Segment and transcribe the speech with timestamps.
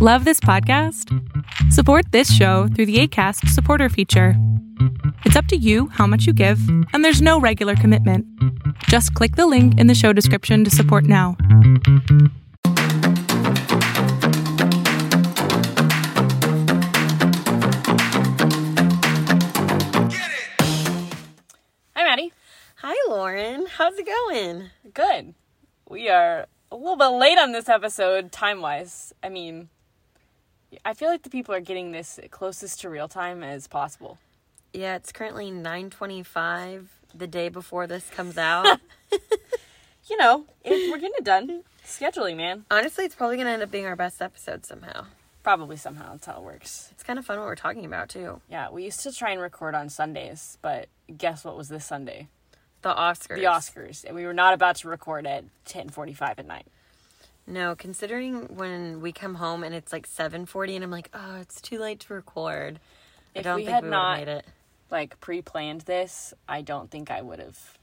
[0.00, 1.12] Love this podcast?
[1.72, 4.34] Support this show through the ACAST supporter feature.
[5.24, 6.60] It's up to you how much you give,
[6.92, 8.24] and there's no regular commitment.
[8.84, 11.36] Just click the link in the show description to support now.
[21.96, 22.32] Hi, Madi.
[22.76, 23.66] Hi, Lauren.
[23.66, 24.70] How's it going?
[24.94, 25.34] Good.
[25.88, 29.12] We are a little bit late on this episode, time wise.
[29.24, 29.70] I mean,
[30.84, 34.18] I feel like the people are getting this closest to real time as possible.
[34.72, 38.80] Yeah, it's currently 9:25 the day before this comes out.
[40.08, 41.64] You know, it, we're getting it done.
[41.84, 42.64] Scheduling, man.
[42.70, 45.04] Honestly, it's probably going to end up being our best episode somehow.
[45.42, 46.88] Probably somehow that's how it works.
[46.92, 48.40] It's kind of fun what we're talking about too.
[48.50, 52.28] Yeah, we used to try and record on Sundays, but guess what was this Sunday?
[52.82, 53.36] The Oscars.
[53.36, 54.04] The Oscars.
[54.04, 56.66] And we were not about to record at 10:45 at night.
[57.48, 61.60] No, considering when we come home and it's like 7:40 and I'm like, "Oh, it's
[61.60, 62.78] too late to record."
[63.34, 64.46] I If don't we think had we not- made it.
[64.90, 67.78] Like pre-planned this, I don't think I would have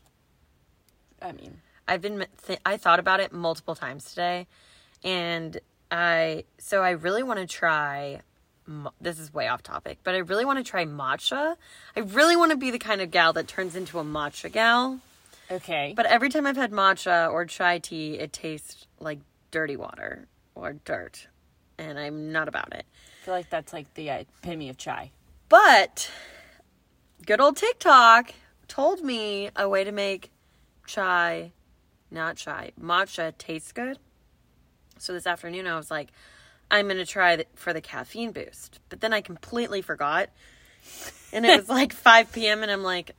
[1.21, 4.47] I mean, I've been th- I thought about it multiple times today,
[5.03, 5.59] and
[5.91, 8.21] I so I really want to try.
[8.99, 11.55] This is way off topic, but I really want to try matcha.
[11.95, 14.99] I really want to be the kind of gal that turns into a matcha gal.
[15.51, 15.93] okay.
[15.95, 19.19] But every time I've had matcha or chai tea, it tastes like
[19.55, 21.29] dirty water or dirt,
[21.77, 22.85] and I'm not about it.
[23.21, 25.11] I feel like that's like the epitome of chai.
[25.47, 26.11] But
[27.25, 28.33] good old TikTok
[28.67, 30.31] told me a way to make
[30.85, 31.53] chai,
[32.11, 33.97] not chai, matcha taste good.
[34.97, 36.11] So this afternoon I was like,
[36.69, 38.81] I'm going to try for the caffeine boost.
[38.89, 40.31] But then I completely forgot.
[41.31, 42.61] And it was like 5 p.m.
[42.61, 43.15] and I'm like,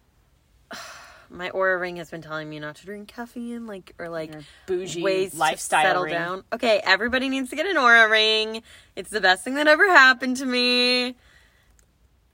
[1.31, 4.43] my Oura ring has been telling me not to drink caffeine, like, or like Your
[4.67, 6.13] bougie ways lifestyle to settle ring.
[6.15, 6.45] down.
[6.53, 8.63] Okay, everybody needs to get an Oura ring.
[8.95, 11.17] It's the best thing that ever happened to me.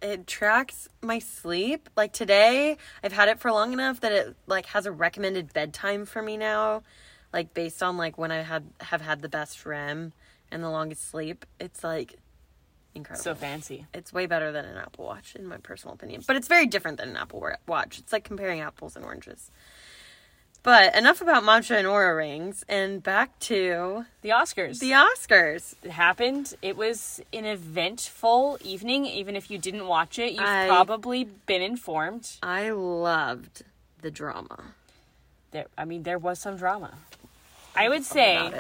[0.01, 1.89] It tracks my sleep.
[1.97, 6.07] Like today, I've had it for long enough that it like has a recommended bedtime
[6.07, 6.83] for me now,
[7.33, 10.13] like based on like when I had have had the best REM
[10.51, 11.47] and the longest sleep.
[11.61, 12.17] It's like
[12.95, 13.23] incredible.
[13.25, 13.87] So fancy.
[13.95, 16.23] It's way better than an Apple Watch, in my personal opinion.
[16.27, 17.99] But it's very different than an Apple Watch.
[17.99, 19.51] It's like comparing apples and oranges.
[20.65, 24.79] But enough about mantra and Oura rings, and back to The Oscars.
[24.79, 25.75] the Oscars.
[25.83, 26.55] it happened.
[26.63, 29.07] It was an eventful evening.
[29.07, 32.31] Even if you didn't watch it, you've I- probably been informed.
[32.45, 33.65] I loved
[34.03, 34.63] the drama.
[35.51, 36.95] There, I mean, there was some drama.
[37.75, 38.53] I would say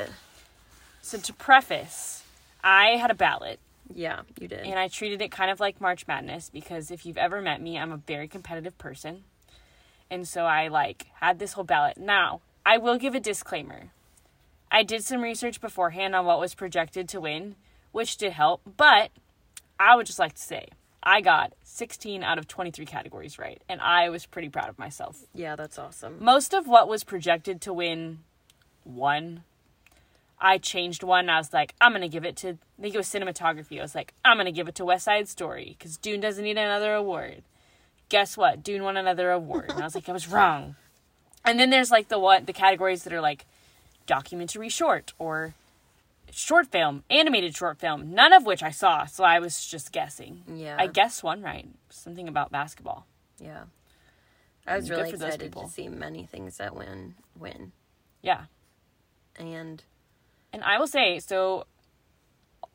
[1.02, 1.18] so.
[1.18, 2.24] To preface,
[2.64, 3.60] I had a ballot,
[3.94, 4.60] Yeah, you did.
[4.60, 7.78] and I treated it kind of like March Madness because if you've ever met me,
[7.78, 9.24] I'm a very competitive person,
[10.10, 11.98] and so I like had this whole ballot.
[11.98, 13.90] Now, I will give a disclaimer.
[14.70, 17.56] I did some research beforehand on what was projected to win,
[17.90, 19.10] which did help, but
[19.78, 20.68] I would just like to say
[21.02, 25.24] I got 16 out of 23 categories right, and I was pretty proud of myself.
[25.34, 26.16] yeah, that's awesome.
[26.20, 28.20] Most of what was projected to win
[28.84, 29.42] won.
[30.42, 31.30] I changed one.
[31.30, 32.48] I was like, I'm gonna give it to.
[32.48, 33.78] I think it was cinematography.
[33.78, 36.58] I was like, I'm gonna give it to West Side Story because Dune doesn't need
[36.58, 37.44] another award.
[38.08, 38.62] Guess what?
[38.64, 40.74] Dune won another award, and I was like, I was wrong.
[41.44, 43.46] And then there's like the what the categories that are like
[44.06, 45.54] documentary short or
[46.32, 48.12] short film, animated short film.
[48.12, 50.42] None of which I saw, so I was just guessing.
[50.52, 50.76] Yeah.
[50.76, 51.68] I guessed one right.
[51.88, 53.06] Something about basketball.
[53.38, 53.64] Yeah.
[54.66, 57.70] I was Good really excited to see many things that win win.
[58.22, 58.46] Yeah.
[59.36, 59.82] And
[60.52, 61.66] And I will say, so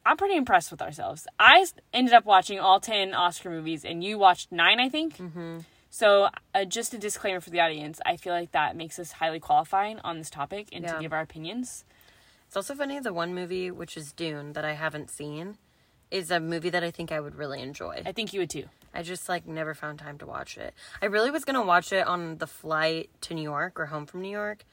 [0.05, 1.27] I'm pretty impressed with ourselves.
[1.37, 5.17] I ended up watching all 10 Oscar movies, and you watched nine, I think.
[5.17, 5.59] Mm-hmm.
[5.89, 9.39] So, uh, just a disclaimer for the audience I feel like that makes us highly
[9.39, 11.85] qualified on this topic and to give our opinions.
[12.45, 15.57] it's also funny the one movie which is Dune that I haven't seen
[16.11, 18.03] is a movie that I think I would really enjoy.
[18.05, 18.65] I think you would too.
[18.93, 20.73] I just like never found time to watch it.
[21.01, 24.21] I really was gonna watch it on the flight to New York or home from
[24.21, 24.63] New York,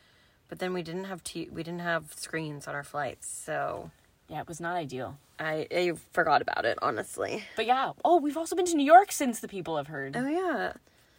[0.48, 3.90] but then we didn't have t- we didn't have screens on our flights, so
[4.28, 5.18] Yeah, it was not ideal.
[5.38, 7.44] I, I forgot about it honestly.
[7.56, 10.16] But yeah, oh, we've also been to New York since the people have heard.
[10.16, 10.68] Oh yeah,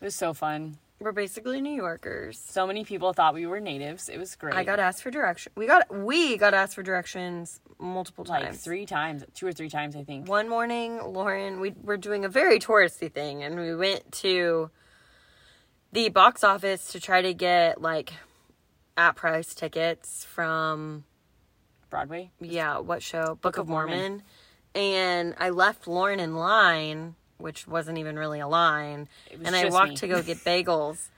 [0.01, 0.77] It was so fun.
[0.99, 2.39] we're basically New Yorkers.
[2.39, 4.07] So many people thought we were natives.
[4.07, 4.55] It was great.
[4.55, 5.51] I got asked for direction.
[5.55, 8.41] We got we got asked for directions multiple times.
[8.41, 8.63] like times.
[8.63, 10.29] three times, two or three times, I think.
[10.29, 14.69] One morning, Lauren, we were doing a very touristy thing, and we went to
[15.91, 18.13] the box office to try to get like
[18.97, 21.03] at price tickets from
[21.89, 22.31] Broadway.
[22.39, 23.37] yeah, what show?
[23.41, 24.23] Book, of of Mormon.
[24.73, 29.55] And I left Lauren in line, which wasn't even really a line, It was and
[29.55, 29.95] I walked me.
[29.97, 31.09] to go get bagels.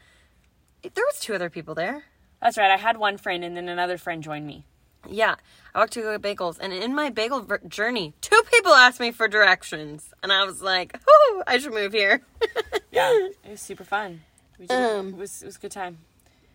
[0.83, 2.03] There was two other people there.
[2.41, 2.69] That's right.
[2.69, 4.63] I had one friend, and then another friend joined me.
[5.09, 5.35] Yeah,
[5.73, 8.99] I walked to go get bagels, and in my bagel ver- journey, two people asked
[8.99, 12.21] me for directions, and I was like, "Whoo, I should move here."
[12.91, 13.11] Yeah,
[13.43, 14.21] it was super fun.
[14.71, 15.99] Um, it was it was a good time.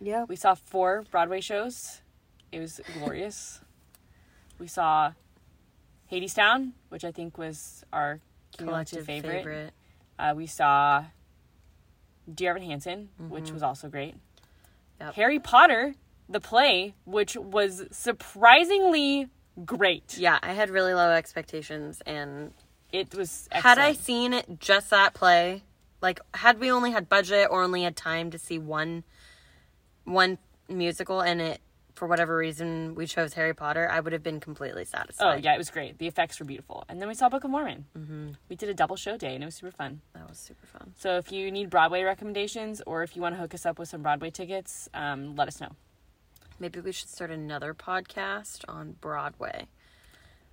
[0.03, 2.01] Yeah, We saw four Broadway shows.
[2.51, 3.61] It was glorious.
[4.59, 5.13] we saw
[6.11, 8.19] Hadestown, which I think was our
[8.55, 9.37] cumulative collective favorite.
[9.37, 9.73] favorite.
[10.19, 11.05] Uh, we saw
[12.33, 14.15] Dear Evan Hansen, which was also great.
[14.15, 15.05] Mm-hmm.
[15.05, 15.13] Yep.
[15.15, 15.95] Harry Potter,
[16.29, 19.27] the play, which was surprisingly
[19.65, 20.17] great.
[20.17, 22.53] Yeah, I had really low expectations, and
[22.91, 25.63] It was had I seen just that play,
[26.01, 29.03] like had we only had budget or only had time to see one,
[30.05, 30.37] one
[30.69, 31.61] musical, and it
[31.95, 35.33] for whatever reason we chose Harry Potter, I would have been completely satisfied.
[35.33, 35.99] Oh yeah, it was great.
[35.99, 37.85] The effects were beautiful, and then we saw Book of Mormon.
[37.97, 38.29] Mm-hmm.
[38.49, 40.01] We did a double show day, and it was super fun.
[40.15, 40.93] that was super fun.
[40.97, 43.89] So if you need Broadway recommendations, or if you want to hook us up with
[43.89, 45.69] some Broadway tickets, um, let us know.
[46.59, 49.67] Maybe we should start another podcast on Broadway.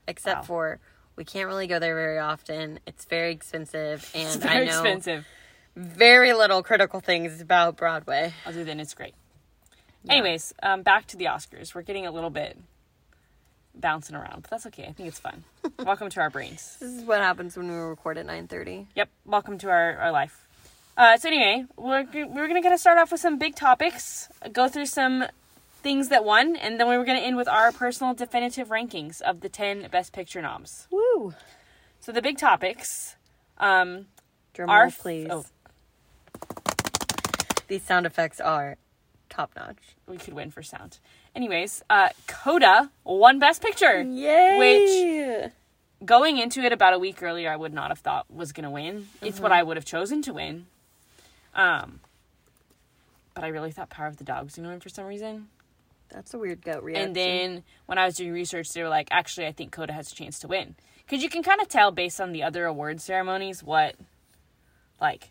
[0.08, 0.44] Except Wow.
[0.44, 0.80] for
[1.16, 2.80] we can't really go there very often.
[2.86, 5.26] It's very expensive, and It's I know expensive.
[5.74, 8.34] very little critical things about Broadway.
[8.44, 9.14] Other than it's great.
[10.08, 11.74] Anyways, um, back to the Oscars.
[11.74, 12.56] We're getting a little bit
[13.74, 14.84] bouncing around, but that's okay.
[14.84, 15.44] I think it's fun.
[15.78, 16.76] welcome to our brains.
[16.80, 18.86] This is what happens when we record at nine thirty.
[18.96, 20.46] Yep, welcome to our, our life.
[20.96, 24.68] Uh, so anyway, we're, we're gonna kind of start off with some big topics, go
[24.68, 25.24] through some
[25.82, 29.40] things that won, and then we were gonna end with our personal definitive rankings of
[29.40, 30.86] the ten best picture noms.
[30.90, 31.34] Woo!
[32.00, 33.16] So the big topics,
[33.58, 34.06] um,
[34.54, 35.28] Drum are roll, please.
[35.30, 35.44] Oh,
[37.68, 38.76] These sound effects are
[39.30, 39.78] top notch.
[40.06, 40.98] we could win for sound.
[41.34, 44.02] Anyways, uh, Coda won Best Picture.
[44.02, 44.58] Yay!
[44.58, 45.52] Which
[46.04, 49.08] going into it about a week earlier, I would not have thought was gonna win.
[49.22, 50.66] It's what I would have chosen to win.
[51.54, 52.00] Um,
[53.34, 55.48] but I really thought Power of the Dog was gonna win for some reason.
[56.10, 57.06] that's a weird gut reaction.
[57.08, 60.10] And then when I was doing research, they were like, actually, I think Coda has
[60.10, 63.00] a chance to win because you can kind of tell based on the other award
[63.00, 63.94] ceremonies what,
[65.00, 65.30] like,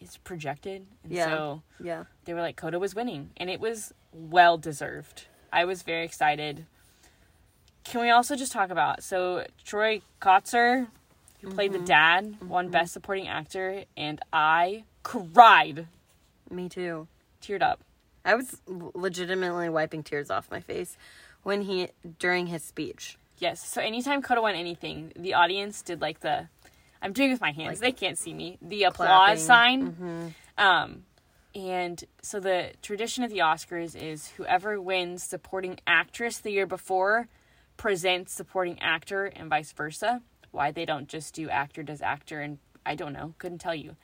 [0.00, 0.86] is projected.
[1.04, 1.26] And Yeah.
[1.26, 5.26] so yeah, they were like Coda was winning and it was well deserved.
[5.52, 6.66] I was very excited.
[7.84, 10.88] Can we also just talk about so Troy Kotsur,
[11.40, 11.84] who played the mm-hmm.
[11.86, 12.72] dad, won mm-hmm.
[12.72, 15.86] Best Supporting Actor, and I cried,
[16.50, 17.08] me too.
[17.42, 17.80] teared up.
[18.24, 20.98] I was legitimately wiping tears off my face
[21.42, 21.88] when he
[22.18, 23.16] during his speech.
[23.38, 23.66] Yes.
[23.66, 26.48] So anytime Coda won anything, the audience did like the
[27.02, 27.80] I'm doing with my hands.
[27.80, 28.58] they can't see me.
[28.60, 29.94] The applause clapping.
[29.96, 30.34] sign.
[30.58, 31.04] Um
[31.54, 37.28] and so the tradition of the Oscars is whoever wins supporting actress the year before
[37.76, 40.22] presents supporting actor and vice versa.
[40.52, 43.96] Why they don't just do actor does actor and I don't know, couldn't tell you.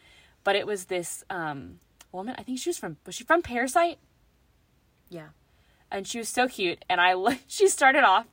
[0.45, 1.81] But it was this um
[2.13, 3.99] woman, I think she was from was she from Parasite?
[5.09, 5.29] Yeah,
[5.91, 6.85] and she was so cute.
[6.89, 7.15] And I
[7.47, 8.27] she started off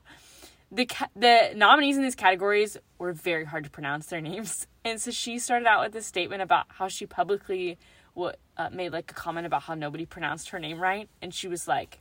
[0.73, 4.99] the ca- the nominees in these categories were very hard to pronounce their names, and
[4.99, 7.77] so she started out with this statement about how she publicly
[8.13, 11.47] what uh, made like a comment about how nobody pronounced her name right, and she
[11.47, 11.99] was like,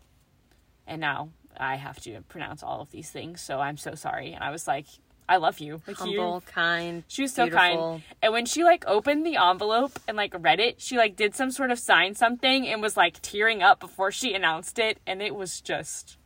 [0.86, 4.32] and now I have to pronounce all of these things, so I'm so sorry.
[4.32, 4.86] And I was like,
[5.28, 7.04] I love you, like you- humble, kind.
[7.08, 7.60] she was so beautiful.
[7.92, 8.02] kind.
[8.22, 11.50] And when she like opened the envelope and like read it, she like did some
[11.50, 15.34] sort of sign something and was like tearing up before she announced it and it
[15.34, 16.19] was just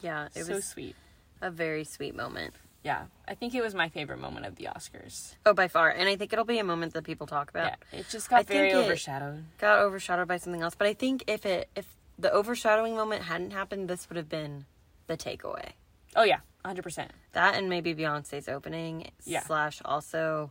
[0.00, 0.96] Yeah, it so was sweet.
[1.40, 2.54] A very sweet moment.
[2.84, 3.04] Yeah.
[3.26, 5.34] I think it was my favorite moment of the Oscars.
[5.44, 7.74] Oh, by far, and I think it'll be a moment that people talk about.
[7.92, 8.00] Yeah.
[8.00, 9.44] It just got I very overshadowed.
[9.58, 11.86] Got overshadowed by something else, but I think if it if
[12.18, 14.64] the overshadowing moment hadn't happened, this would have been
[15.06, 15.70] the takeaway.
[16.16, 17.08] Oh yeah, 100%.
[17.32, 19.42] That and maybe Beyonce's opening Yeah.
[19.42, 20.50] slash also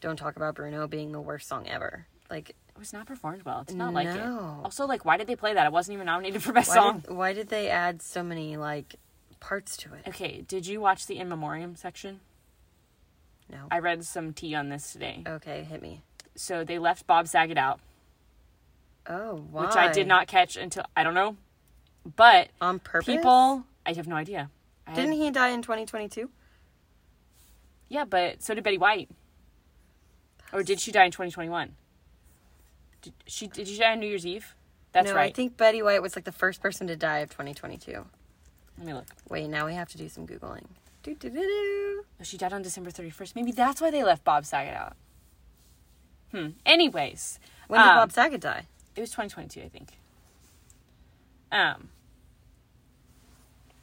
[0.00, 2.06] "Don't Talk About Bruno" being the worst song ever.
[2.30, 3.60] Like, It was not performed well.
[3.62, 4.20] It's not like it.
[4.20, 5.64] Also, like, why did they play that?
[5.66, 6.98] It wasn't even nominated for best why song.
[7.00, 8.96] did, why did they add so many like
[9.40, 10.02] parts to it?
[10.08, 12.20] Okay, did you watch the in memoriam section?
[13.50, 13.66] No.
[13.70, 15.22] I read some tea on this today.
[15.26, 16.02] Okay, hit me.
[16.34, 17.80] So they left Bob Saget out,
[19.06, 19.66] Oh, why?
[19.66, 21.36] which I did not catch until I don't know.
[22.16, 23.06] But on purpose.
[23.06, 24.50] people, I have no idea.
[24.86, 26.30] I didn't had- he die in 2022?
[27.88, 29.08] Yeah, but so did Betty White.
[30.52, 31.74] Or did she die in 2021?
[33.02, 34.54] Did she did she die on New Year's Eve?
[34.92, 35.30] That's no, right.
[35.30, 38.06] I think Betty White was like the first person to die of 2022.
[38.78, 39.06] Let me look.
[39.28, 40.64] Wait, now we have to do some googling.
[41.02, 42.04] Do do do do.
[42.20, 43.34] Oh, She died on December 31st.
[43.36, 44.96] Maybe that's why they left Bob Saget out.
[46.32, 46.48] Hmm.
[46.66, 48.66] Anyways, When did um, Bob Saget die?
[48.94, 49.88] It was 2022, I think.
[51.50, 51.88] Um.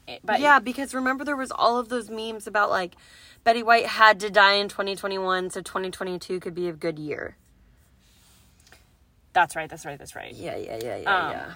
[0.08, 2.96] it- but yeah, because remember there was all of those memes about like
[3.44, 7.36] Betty White had to die in 2021 so 2022 could be a good year.
[9.34, 9.70] that's right.
[9.70, 9.98] That's right.
[10.00, 10.34] That's right.
[10.34, 11.54] Yeah, yeah, yeah, yeah, Um, yeah.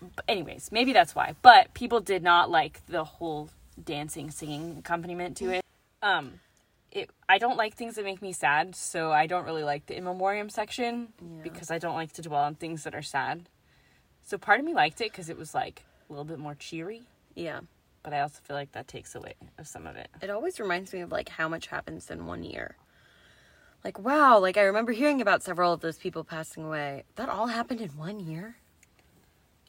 [0.00, 1.34] But anyways, maybe that's why.
[1.42, 3.50] But people did not like the whole
[3.82, 5.64] dancing, singing accompaniment to it.
[6.02, 6.40] Um,
[6.92, 9.96] it I don't like things that make me sad, so I don't really like the
[9.96, 11.08] in memoriam section
[11.42, 13.48] because I don't like to dwell on things that are sad.
[14.22, 17.02] So part of me liked it because it was like a little bit more cheery,
[17.34, 17.60] Yeah.
[18.02, 20.08] but I also feel like that takes away of some of it.
[20.22, 22.76] It always reminds me of like how much happens in one year.
[23.84, 27.04] Like wow, like I remember hearing about several of those people passing away.
[27.16, 28.56] That all happened in one year?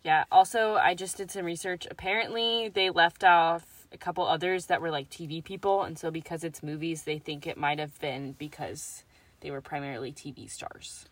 [0.03, 0.25] Yeah.
[0.31, 1.87] Also, I just did some research.
[1.89, 6.43] Apparently, they left off a couple others that were like TV people, and so because
[6.43, 9.03] it's movies, they think it might have been because
[9.41, 11.05] they were primarily TV stars,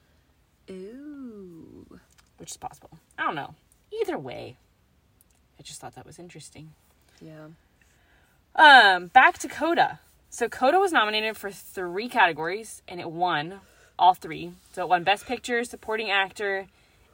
[0.70, 2.00] Ooh.
[2.38, 2.92] which is possible.
[3.18, 3.56] I don't know.
[4.02, 4.58] Either way,
[5.60, 6.74] I just thought that was interesting.
[7.22, 7.48] Yeah.
[8.56, 10.00] Um, back to Coda.
[10.30, 13.62] So Coda was nominated for three categories, and it won
[13.98, 14.54] all three.
[14.74, 16.68] So it won Best Picture, Supporting Actor,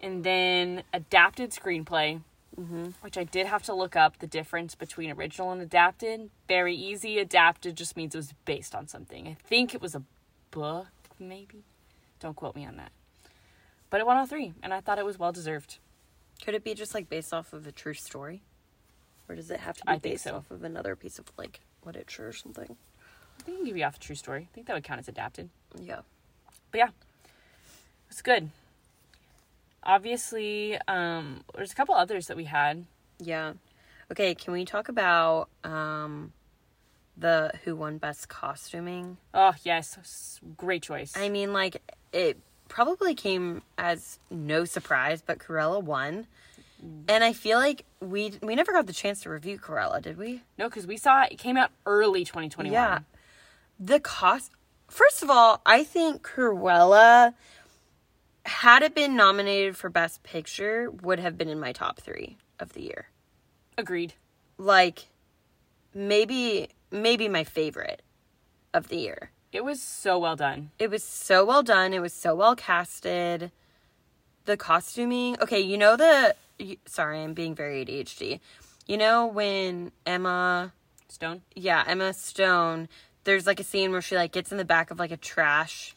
[0.04, 2.22] and then Adapted Screenplay.
[2.60, 2.90] Mm-hmm.
[3.02, 6.30] Which I did have to look up the difference between original and adapted.
[6.48, 7.18] Very easy.
[7.18, 9.28] Adapted just means it was based on something.
[9.28, 10.04] I think it was a
[10.52, 10.86] book,
[11.20, 11.64] maybe.
[12.20, 12.92] Don't quote me on that.
[13.90, 15.80] But it won all three, and I thought it was well deserved.
[16.46, 18.44] Could it be just like based off of a true story?
[19.28, 20.36] Or does it have to be I based so.
[20.36, 22.76] off of another piece of like literature or something?
[23.40, 24.48] I think I can give you off a true story.
[24.52, 25.50] I think that would count as adapted.
[25.82, 26.02] Yeah.
[26.72, 26.90] But yeah,
[28.12, 28.50] it's good.
[29.86, 32.86] Obviously, um, there's a couple others that we had.
[33.20, 33.54] Yeah.
[34.12, 36.34] Okay, can we talk about um
[37.18, 39.18] the who won best costuming?
[39.34, 41.14] Oh yes, great choice.
[41.16, 42.38] I mean, like it
[42.68, 46.28] probably came as no surprise, but Cruella won.
[47.08, 50.42] And I feel like we we never got the chance to review Cruella, did we?
[50.58, 52.74] no, because we saw it came out early 2021.
[52.74, 53.00] Yeah.
[53.80, 54.52] The cost
[54.90, 57.34] First of all, I think Cruella
[58.46, 62.74] had it been nominated for best picture would have been in my top 3 of
[62.74, 63.08] the year.
[63.78, 64.14] Agreed.
[64.58, 65.08] Like
[65.94, 68.02] maybe maybe my favorite
[68.74, 69.32] of the year.
[69.52, 70.72] It was so well done.
[70.80, 71.94] It was so well done.
[71.94, 73.52] It was so well casted.
[74.46, 75.38] The costuming.
[75.42, 76.36] Okay, you know the.
[76.86, 78.40] Sorry, I'm being very ADHD.
[78.88, 80.74] You know when Emma.
[81.08, 81.44] Stone.
[81.56, 82.90] Yeah, Emma Stone.
[83.24, 85.96] There's like a scene where she like gets in the back of like a trash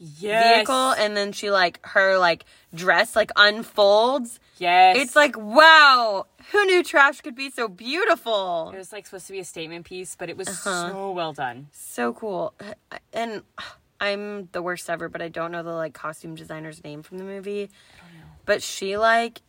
[0.00, 0.56] Yes.
[0.58, 4.38] vehicle and then she like her like dress like unfolds.
[4.58, 4.96] Yes.
[4.96, 8.70] It's like wow, who knew trash could be so beautiful?
[8.74, 10.90] it was like supposed to be a statement piece, but it was Uh-huh.
[10.90, 11.68] so well done.
[11.72, 12.54] So cool.
[13.12, 13.42] And
[14.00, 17.24] I'm the worst ever, but I don't know the like costume designer's name from the
[17.24, 17.68] movie.
[18.46, 19.40] But she like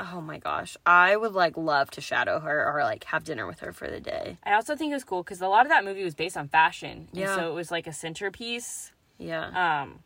[0.00, 3.60] oh my gosh, I would like love to shadow her or like have dinner with
[3.60, 4.38] her for the day.
[4.44, 6.48] I also think it was cool because a lot of that movie was based on
[6.48, 7.34] fashion, and Yeah.
[7.36, 8.90] so it was like a centerpiece.
[9.24, 9.82] Yeah.
[9.82, 10.00] Um,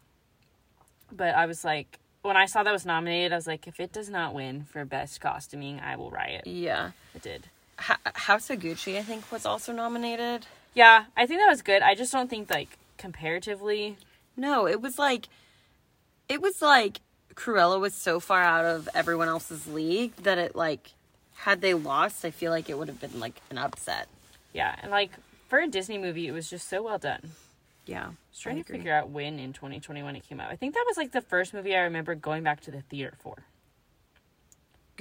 [1.13, 3.93] but I was like, when I saw that was nominated, I was like, if it
[3.93, 6.47] does not win for best costuming, I will riot.
[6.47, 6.91] yeah.
[7.15, 7.47] It did.
[7.79, 10.47] Ha- House of Gucci I think was also nominated.
[10.75, 11.81] Yeah, I think that was good.
[11.83, 13.97] I just don't think like comparatively.
[14.37, 15.29] No, it was like
[16.29, 17.01] it was like
[17.35, 20.91] Cruella was so far out of everyone else's league that it like
[21.37, 24.09] had they lost, I feel like it would have been like an upset.
[24.53, 25.13] Yeah, and like
[25.49, 27.31] for a Disney movie, it was just so well done.
[27.89, 28.05] Yeah.
[28.05, 30.51] I was trying to figure out when in 2021 it came out.
[30.51, 33.15] I think that was like the first movie I remember going back to the theater
[33.19, 33.45] for.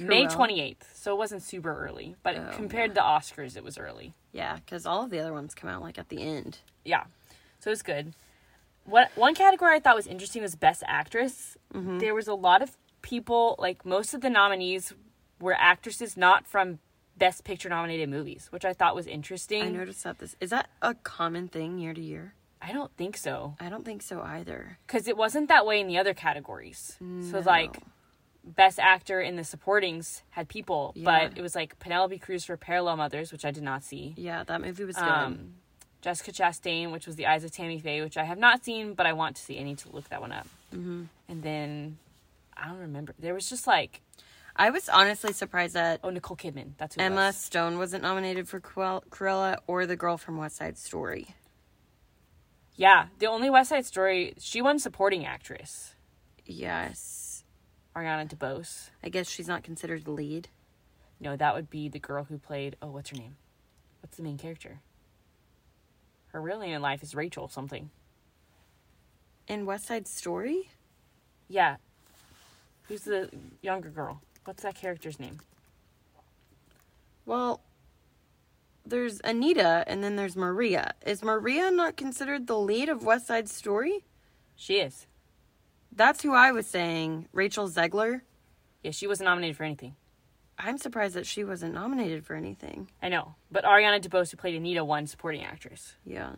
[0.00, 4.14] May 28th, so it wasn't super early, but Oh, compared to Oscars, it was early.
[4.32, 6.58] Yeah, because all of the other ones come out like at the end.
[6.84, 7.04] Yeah,
[7.58, 8.14] so it was good.
[8.84, 11.56] What one category I thought was interesting was Best Actress.
[11.74, 11.98] Mm-hmm.
[11.98, 14.94] There was a lot of people, like most of the nominees
[15.40, 16.78] were actresses not from
[17.16, 19.62] Best Picture nominated movies, which I thought was interesting.
[19.64, 22.34] I noticed that this is that a common thing year to year.
[22.60, 23.56] I don't think so.
[23.60, 24.78] I don't think so either.
[24.86, 26.96] because it wasn't that way in the other categories.
[27.30, 27.78] So like
[28.44, 31.04] best actor in the supportings had people, Yeah.
[31.28, 34.14] but it was like Penelope Cruz for Parallel Mothers, which I did not see.
[34.16, 35.04] Yeah, that movie was good.
[35.04, 35.54] Um,
[36.00, 39.04] Jessica Chastain, which was The Eyes of Tammy Faye, which I have not seen, but
[39.06, 39.58] I want to see.
[39.58, 40.46] I need to look that one up.
[40.74, 41.04] Mm-hmm.
[41.28, 41.98] And then
[42.56, 43.14] I don't remember.
[43.18, 44.00] There was just like
[44.56, 46.72] I was honestly surprised that oh Nicole Kidman.
[46.78, 47.36] That's Emma was.
[47.36, 51.28] Stone wasn't nominated for Cruel- Cruella or the girl from West Side Story.
[52.78, 54.34] Yeah, the only West Side Story.
[54.38, 55.94] She won supporting actress.
[56.46, 57.42] Yes.
[57.96, 58.90] Ariana DeBose.
[59.02, 60.46] I guess she's not considered the lead.
[61.18, 62.76] No, that would be the girl who played.
[62.80, 63.34] Oh, what's her name?
[64.00, 64.78] What's the main character?
[66.28, 67.90] Her real name in life is Rachel something.
[69.48, 70.70] In West Side Story?
[71.48, 71.78] Yeah.
[72.84, 73.28] Who's the
[73.60, 74.22] younger girl?
[74.44, 75.40] What's that character's name?
[77.26, 77.60] Well,
[78.90, 80.94] there's Anita and then there's Maria.
[81.04, 84.04] Is Maria not considered the lead of West Side Story?
[84.56, 85.06] She is.
[85.94, 87.28] That's who I was saying.
[87.32, 88.22] Rachel Zegler.
[88.82, 89.96] Yeah, she wasn't nominated for anything.
[90.58, 92.90] I'm surprised that she wasn't nominated for anything.
[93.00, 95.94] I know, but Ariana DeBose, who played Anita, won supporting actress.
[96.04, 96.32] Yeah.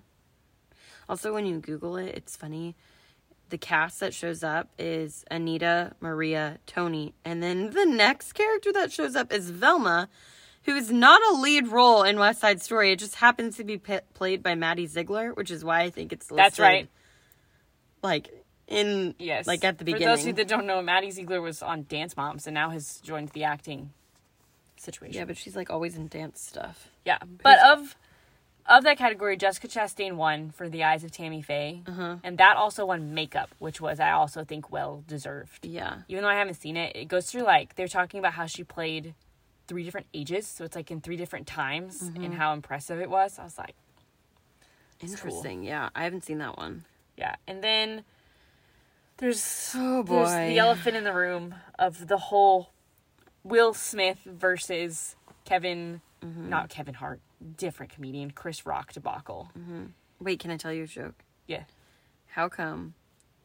[1.08, 2.76] Also, when you Google it, it's funny.
[3.48, 8.92] The cast that shows up is Anita, Maria, Tony, and then the next character that
[8.92, 10.08] shows up is Velma,
[10.64, 12.92] who is not a lead role in West Side Story.
[12.92, 16.12] It just happens to be p- played by Maddie Ziegler, which is why I think
[16.12, 16.88] it's listed, That's right.
[18.02, 18.28] Like
[18.66, 19.46] in Yes.
[19.46, 20.06] like at the beginning.
[20.06, 22.70] For those of you that don't know, Maddie Ziegler was on Dance Moms and now
[22.70, 23.92] has joined the acting
[24.76, 25.14] situation.
[25.14, 26.88] yeah, but she's like always in dance stuff.
[27.04, 27.96] Yeah, but of
[28.66, 32.16] of that category, Jessica Chastain won for The Eyes of Tammy Faye, Uh-huh.
[32.22, 35.66] and that also won makeup, which was I also think well deserved.
[35.66, 36.02] Yeah.
[36.08, 38.62] Even though I haven't seen it, it goes through like they're talking about how she
[38.62, 39.14] played
[39.70, 42.24] three different ages, so it's like in three different times, Mm-hmm.
[42.24, 43.38] and how impressive it was.
[43.38, 43.76] I was like,
[45.00, 45.08] cool.
[45.10, 45.62] Interesting.
[45.62, 46.84] Yeah, I haven't seen that one.
[47.16, 48.02] yeah, and then
[49.18, 50.48] there's Oh, there's boy.
[50.48, 52.70] the elephant in the room of the whole
[53.44, 56.48] Will Smith versus Kevin, Mm-hmm.
[56.50, 57.20] not Kevin Hart,
[57.56, 59.48] different comedian Chris Rock debacle.
[60.20, 61.14] Wait, can I tell you a joke?
[61.46, 61.62] Yeah.
[62.36, 62.92] How come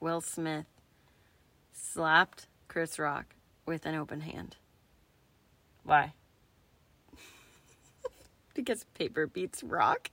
[0.02, 0.66] Will Smith
[1.72, 3.28] slapped Chris Rock
[3.66, 4.58] with an open hand?
[5.86, 6.14] Why?
[8.54, 10.10] Because paper beats rock.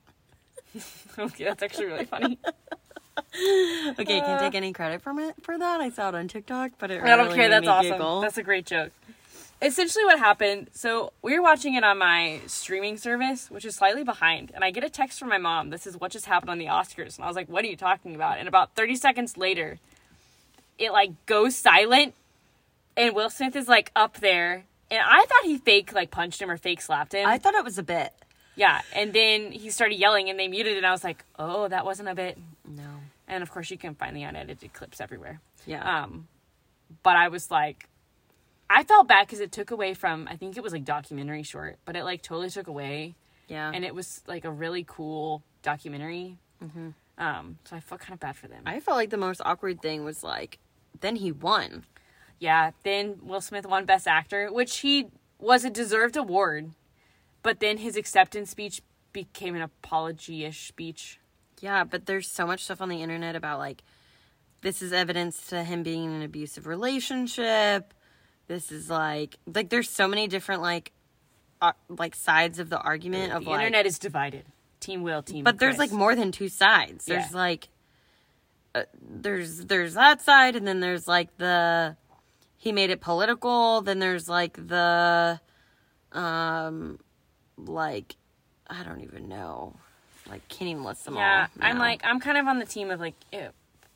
[1.19, 2.38] okay, that's actually really funny.
[3.35, 4.38] Okay, I can't uh.
[4.41, 5.81] take any credit from it for that.
[5.81, 7.49] I saw it on TikTok, but it I don't care.
[7.49, 7.93] That's awesome.
[7.93, 8.21] giggle.
[8.21, 8.91] That's a great joke.
[9.61, 10.69] Essentially, what happened.
[10.73, 14.71] So we were watching it on my streaming service, which is slightly behind, and I
[14.71, 15.71] get a text from my mom.
[15.71, 17.76] This is what just happened on the Oscars, and I was like, "What are you
[17.76, 19.79] talking about?" And about thirty seconds later,
[20.79, 22.14] it like goes silent,
[22.97, 26.51] and Will Smith is like up there, and I thought he fake like punched him
[26.51, 27.27] or fake slapped him.
[27.27, 28.13] I thought it was a bit.
[28.57, 31.69] yeah, and then he started yelling, and they muted it, and I was like, "Oh,
[31.69, 32.85] that wasn't a bit." No.
[33.27, 35.41] And of course, you can find the unedited clips everywhere.
[35.67, 36.03] Yeah.
[36.03, 36.29] Um,
[37.03, 37.89] but I was like,
[38.69, 41.79] I felt bad because it took away from I think it was like documentary short,
[41.85, 43.15] but it like totally took away,
[43.49, 43.71] yeah.
[43.73, 46.37] and it was like a really cool documentary.
[47.19, 48.63] Um, so I felt kind of bad for them.
[48.67, 50.59] I felt like the most awkward thing was like,
[51.01, 51.85] then he won.
[52.42, 52.72] Yeah.
[52.83, 55.07] Then Will Smith won Best Actor, which he
[55.38, 56.72] was a deserved award,
[57.42, 61.20] but then his acceptance speech became an apology-ish speech.
[61.61, 63.83] Yeah, but there's so much stuff on the internet about like
[64.62, 67.94] this is evidence to him being in an abusive relationship.
[68.48, 70.92] This is like like there's so many different like
[71.61, 74.44] uh, like sides of the argument of The like internet is divided.
[74.81, 75.44] Team Will, Team.
[75.44, 75.90] but there's Chris.
[75.90, 77.05] like more than two sides.
[77.05, 77.37] There's Yeah.
[77.38, 77.68] like
[78.74, 81.96] uh, there's there's that side and then there's like the
[82.62, 85.40] he made it political, then there's like the
[86.12, 87.01] um
[87.57, 88.14] like
[88.70, 89.75] I don't even know.
[90.31, 91.66] Like can't even list them Yeah, all.
[91.68, 93.48] I'm like I'm kind of on the team of like ew,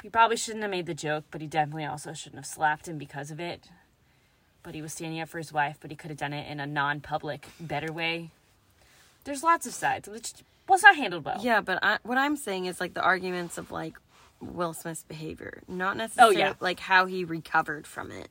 [0.02, 2.98] he probably shouldn't have made the joke, but he definitely also shouldn't have slapped him
[2.98, 3.68] because of it.
[4.64, 6.58] But he was standing up for his wife, but he could have done it in
[6.58, 8.30] a non-public, better way.
[9.22, 10.08] There's lots of sides.
[10.08, 10.32] Which
[10.68, 11.38] was not handled well.
[11.40, 13.94] Yeah, but I, what I'm saying is like the arguments of like
[14.40, 16.52] Will Smith's behavior, not necessarily Oh, yeah.
[16.58, 18.28] like how he recovered from it,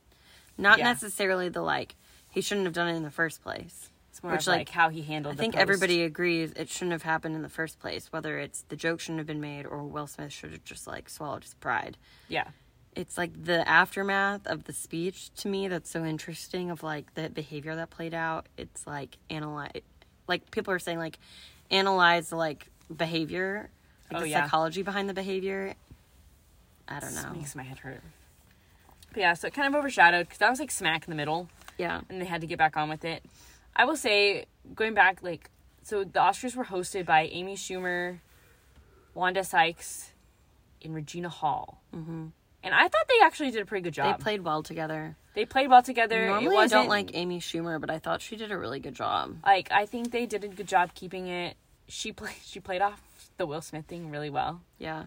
[0.58, 0.84] not Yeah.
[0.84, 1.94] necessarily the like
[2.30, 3.90] he shouldn't have done it in the first place.
[4.10, 5.34] it's more which, like, like, how he handled.
[5.34, 5.60] I think post.
[5.62, 8.10] everybody agrees it shouldn't have happened in the first place.
[8.12, 11.08] Whether it's the joke shouldn't have been made or Will Smith should have just like
[11.10, 11.96] swallowed his pride.
[12.28, 12.48] Yeah,
[12.94, 17.28] It's like the aftermath of the speech to me that's so interesting of like the
[17.28, 18.46] behavior that played out.
[18.56, 19.82] It's like analyze,
[20.28, 21.18] like people are saying like
[21.70, 23.68] analyze the like behavior,
[24.10, 24.44] like Oh, the yeah.
[24.44, 25.74] psychology behind the behavior.
[26.88, 27.32] I don't This know.
[27.34, 28.00] makes my head hurt.
[29.16, 31.48] But yeah, so it kind of overshadowed because that was like smack in the middle.
[31.78, 33.24] Yeah, and they had to get back on with it.
[33.74, 35.48] I will say, going back, like,
[35.82, 38.18] so the Oscars were hosted by Amy Schumer,
[39.14, 40.12] Wanda Sykes,
[40.84, 41.80] and Regina Hall.
[41.94, 42.26] Mm-hmm.
[42.62, 44.18] And I thought they actually did a pretty good job.
[44.18, 45.16] they played well together.
[45.34, 46.26] They played well together.
[46.26, 49.34] Normally, I don't like Amy Schumer, but I thought she did a really good job.
[49.46, 51.56] Like, I think they did a good job keeping it.
[51.88, 52.36] She played.
[52.44, 53.00] She played off
[53.38, 54.60] the Will Smith thing really well.
[54.78, 55.04] Yeah,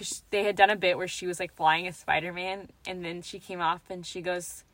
[0.00, 3.04] because they had done a bit where she was like flying as Spider Man, and
[3.04, 4.64] then she came off and she goes,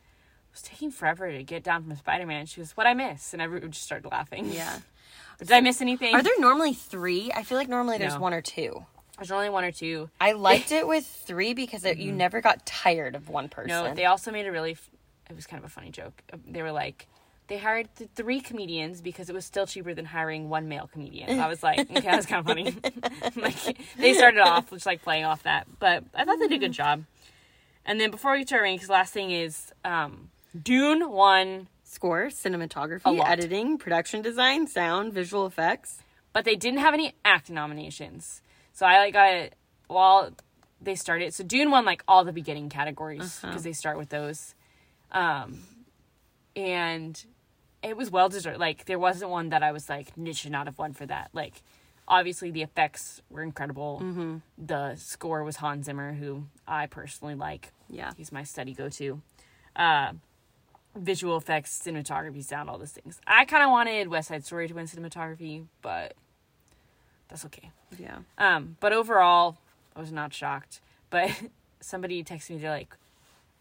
[0.51, 3.33] "It was taking forever to get down from Spider Man." She goes, "What I miss?"
[3.33, 4.53] And everyone just started laughing.
[4.53, 4.79] yeah.
[5.39, 6.15] Did I miss anything?
[6.15, 7.31] Are there normally three?
[7.35, 8.21] I feel like normally there's No.
[8.21, 8.87] one or two.
[9.19, 10.09] There's only one or two.
[10.21, 13.71] I liked it with three because it, you never got tired of one person.
[13.71, 13.89] Mm-hmm.
[13.89, 14.73] No, they also made a really.
[14.73, 14.89] f-
[15.29, 16.23] It was kind of a funny joke.
[16.47, 17.07] They were like,
[17.49, 21.39] they hired th- three comedians because it was still cheaper than hiring one male comedian.
[21.47, 22.75] I was like, okay, that's kind of funny.
[23.37, 26.67] like they started off just like playing off that, but I thought they did a
[26.67, 27.05] good job.
[27.85, 30.31] And then before we get to our rankings, last thing is um,
[30.61, 36.03] Dune won, Score, cinematography, editing, production design, sound, visual effects.
[36.33, 38.43] but they didn't have any acting nominations.
[38.73, 39.55] So I like got it
[39.87, 40.31] while
[40.81, 41.33] they started.
[41.33, 44.55] So Dune won like all the beginning categories because they start with those.
[45.13, 45.61] Um,
[46.57, 47.25] and
[47.87, 48.59] it was well deserved.
[48.59, 51.31] Like there wasn't one that I was like, it should not have won for that.
[51.33, 51.63] Like
[52.09, 54.01] obviously the effects were incredible.
[54.03, 54.37] Mm-hmm.
[54.59, 57.73] The score was Hans Zimmer, who I personally like.
[57.89, 58.13] Yeah.
[58.17, 59.23] He's my study go to.
[59.75, 60.13] Uh,
[60.95, 63.21] visual effects, cinematography, sound, all those things.
[63.27, 66.15] I kind of wanted West Side Story to win cinematography, but
[67.29, 67.71] that's okay.
[67.99, 68.19] Yeah.
[68.39, 69.59] Um, but overall,
[69.95, 70.81] I was not shocked.
[71.11, 71.31] But
[71.81, 72.97] somebody texted me, they're like,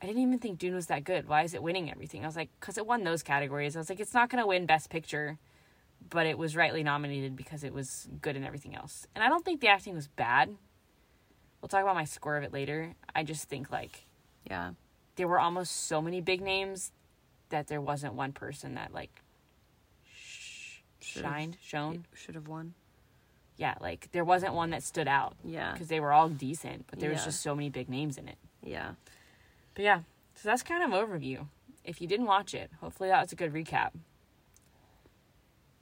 [0.06, 1.28] I didn't even think Dune was that good.
[1.28, 2.24] Why is it winning everything?
[2.24, 3.76] I was like, because it won those categories.
[3.76, 5.40] I was like, it's not going to win Best Picture,
[6.12, 9.08] but it was rightly nominated because it was good in everything else.
[9.16, 10.56] And I don't think the acting was bad.
[11.60, 12.94] We'll talk about my score of it later.
[13.16, 14.06] I just think, like,
[14.48, 14.74] Yeah.
[15.16, 16.92] there were almost so many big names
[17.50, 19.24] that there wasn't one person that, like,
[20.16, 22.06] sh- shined, shone.
[22.14, 22.76] Should have won.
[23.58, 25.72] Yeah, like, there wasn't one that stood out Yeah.
[25.74, 28.38] because they were all decent, but there was just so many big names in it.
[28.62, 28.92] Yeah.
[29.76, 30.00] But yeah,
[30.36, 31.46] so that's kind of overview.
[31.84, 33.92] If you didn't watch it, hopefully that was a good recap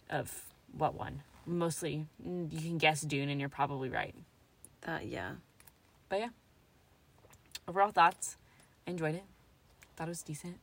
[0.10, 0.43] of
[0.77, 1.21] what one.
[1.45, 4.15] Mostly, mm, you can guess Dune, and you're probably right.
[4.82, 5.32] That yeah.
[6.10, 6.29] But yeah,
[7.67, 8.38] overall thoughts.
[8.88, 9.23] I enjoyed it.
[9.95, 10.58] Thought it was decent.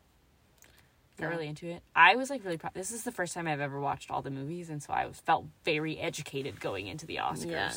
[1.16, 1.30] Got Yeah.
[1.30, 1.82] really into it.
[1.94, 2.74] I was like really proud.
[2.74, 5.20] This is the first time I've ever watched all the movies, and so I was
[5.20, 7.46] felt very educated going into the Oscars.
[7.46, 7.72] Yeah.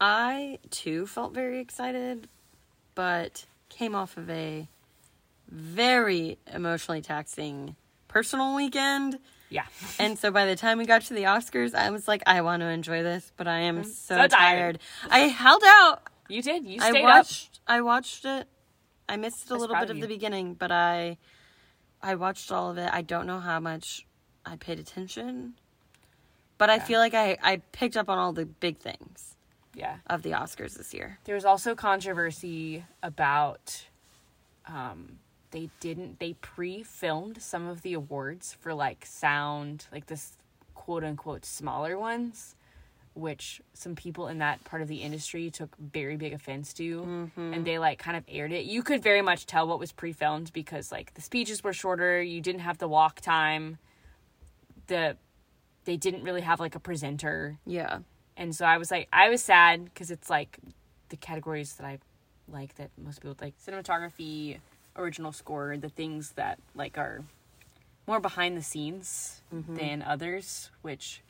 [0.00, 2.28] I too felt very excited,
[2.94, 4.68] but came off of a
[5.48, 7.76] very emotionally taxing
[8.08, 9.18] personal weekend.
[9.50, 9.64] Yeah.
[9.98, 12.60] And so by the time we got to the Oscars, I was like, I want
[12.60, 14.30] to enjoy this, but I am so, so tired.
[14.30, 14.78] tired.
[15.10, 16.02] I held out.
[16.28, 16.66] You did.
[16.66, 17.16] You I stayed up.
[17.16, 18.46] watched I watched it.
[19.08, 21.18] I missed a I little bit of of the beginning, but I
[22.02, 22.88] I watched all of it.
[22.92, 24.06] I don't know how much
[24.46, 25.54] I paid attention.
[26.56, 29.34] But I feel like I, I picked up on all the big things
[29.74, 29.96] Yeah.
[30.06, 31.18] of the Oscars this year.
[31.24, 33.84] There was also controversy about
[34.66, 35.18] um
[35.50, 40.36] they didn't they pre-filmed some of the awards for like sound, like this
[40.74, 42.54] quote unquote smaller ones,
[43.14, 47.64] which some people in that part of the industry took very big offense to and
[47.66, 48.64] they like kind of aired it.
[48.64, 52.40] You could very much tell what was pre-filmed because like the speeches were shorter, you
[52.40, 53.78] didn't have the walk time.
[54.86, 55.16] The
[55.84, 57.98] they didn't really have like a presenter Yeah.
[58.36, 60.58] And so I was like, I was sad because it's like
[61.08, 61.98] the categories that I
[62.48, 64.58] like that most people like cinematography,
[64.96, 67.24] original score, the things that like are
[68.06, 69.74] more behind the scenes mm-hmm.
[69.74, 71.22] than others, which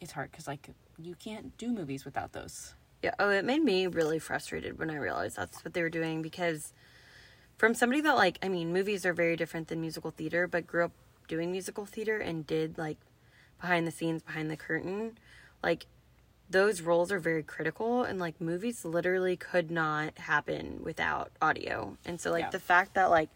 [0.00, 2.74] it's hard because like you can't do movies without those.
[3.02, 3.14] Yeah.
[3.18, 6.72] Oh, it made me really frustrated when I realized that's what they were doing because
[7.58, 10.86] from somebody that like I mean, movies are very different than musical theater, but grew
[10.86, 10.92] up
[11.28, 12.98] doing musical theater and did like
[13.60, 15.18] behind the scenes, behind the curtain,
[15.62, 15.86] like
[16.54, 21.96] those roles are very critical and like movies literally could not happen without audio.
[22.06, 22.50] And so like Yeah.
[22.50, 23.28] the fact that like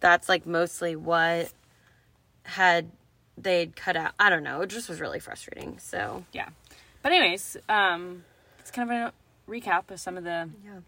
[0.00, 1.52] that's like mostly what
[2.42, 2.90] had
[3.38, 5.78] they'd cut out I don't know, it just was really frustrating.
[5.78, 6.48] So Yeah,
[7.02, 8.24] but anyways, um,
[8.58, 9.12] it's kind of a
[9.48, 10.80] recap of some of the Yeah.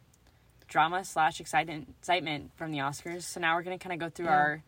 [0.67, 3.23] drama slash excitement excitement from the Oscars.
[3.23, 4.35] So now we're gonna kind of go through Yeah.
[4.37, 4.63] our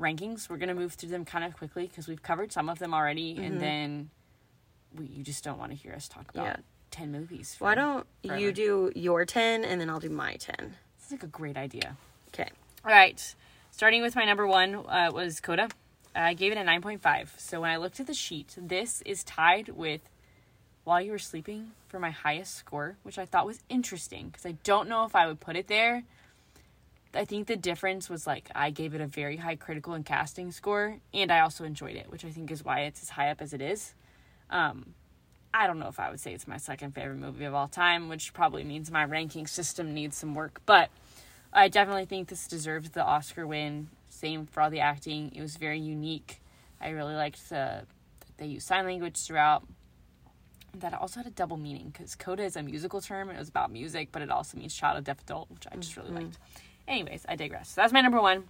[0.00, 0.48] rankings.
[0.48, 3.34] We're gonna move through them kind of quickly because we've covered some of them already,
[3.34, 3.44] Mm-hmm.
[3.44, 4.10] and then
[4.96, 6.56] we, you just don't want to hear us talk about Yeah.
[6.90, 7.56] ten movies.
[7.58, 8.40] Why don't forever.
[8.40, 10.74] you do your 10 and then I'll do my 10?
[10.98, 11.96] This is like a great idea.
[12.28, 12.48] Okay.
[12.84, 13.34] All right,
[13.70, 15.68] starting with my number one uh, was Coda.
[16.14, 17.32] I gave it a nine point five.
[17.38, 20.00] So when I looked at the sheet, this is tied with
[20.84, 24.52] While You Were Sleeping for my highest score, which I thought was interesting because I
[24.64, 26.02] don't know if I would put it there.
[27.14, 30.50] I think the difference was like I gave it a very high critical and casting
[30.52, 33.40] score, and I also enjoyed it, which I think is why it's as high up
[33.40, 33.94] as it is.
[34.50, 34.94] Um,
[35.52, 38.08] I don't know if I would say it's my second favorite movie of all time,
[38.08, 40.90] which probably means my ranking system needs some work, but
[41.52, 43.88] I definitely think this deserves the Oscar win.
[44.08, 45.32] Same for all the acting.
[45.34, 46.40] It was very unique.
[46.80, 47.84] I really liked the
[48.20, 49.64] that they used sign language throughout.
[50.74, 53.28] That also had a double meaning because coda is a musical term.
[53.28, 55.96] It was about music, but it also means child of deaf adult, which I just
[55.96, 56.38] really liked.
[56.86, 57.70] Anyways, I digress.
[57.70, 58.44] So that's my number one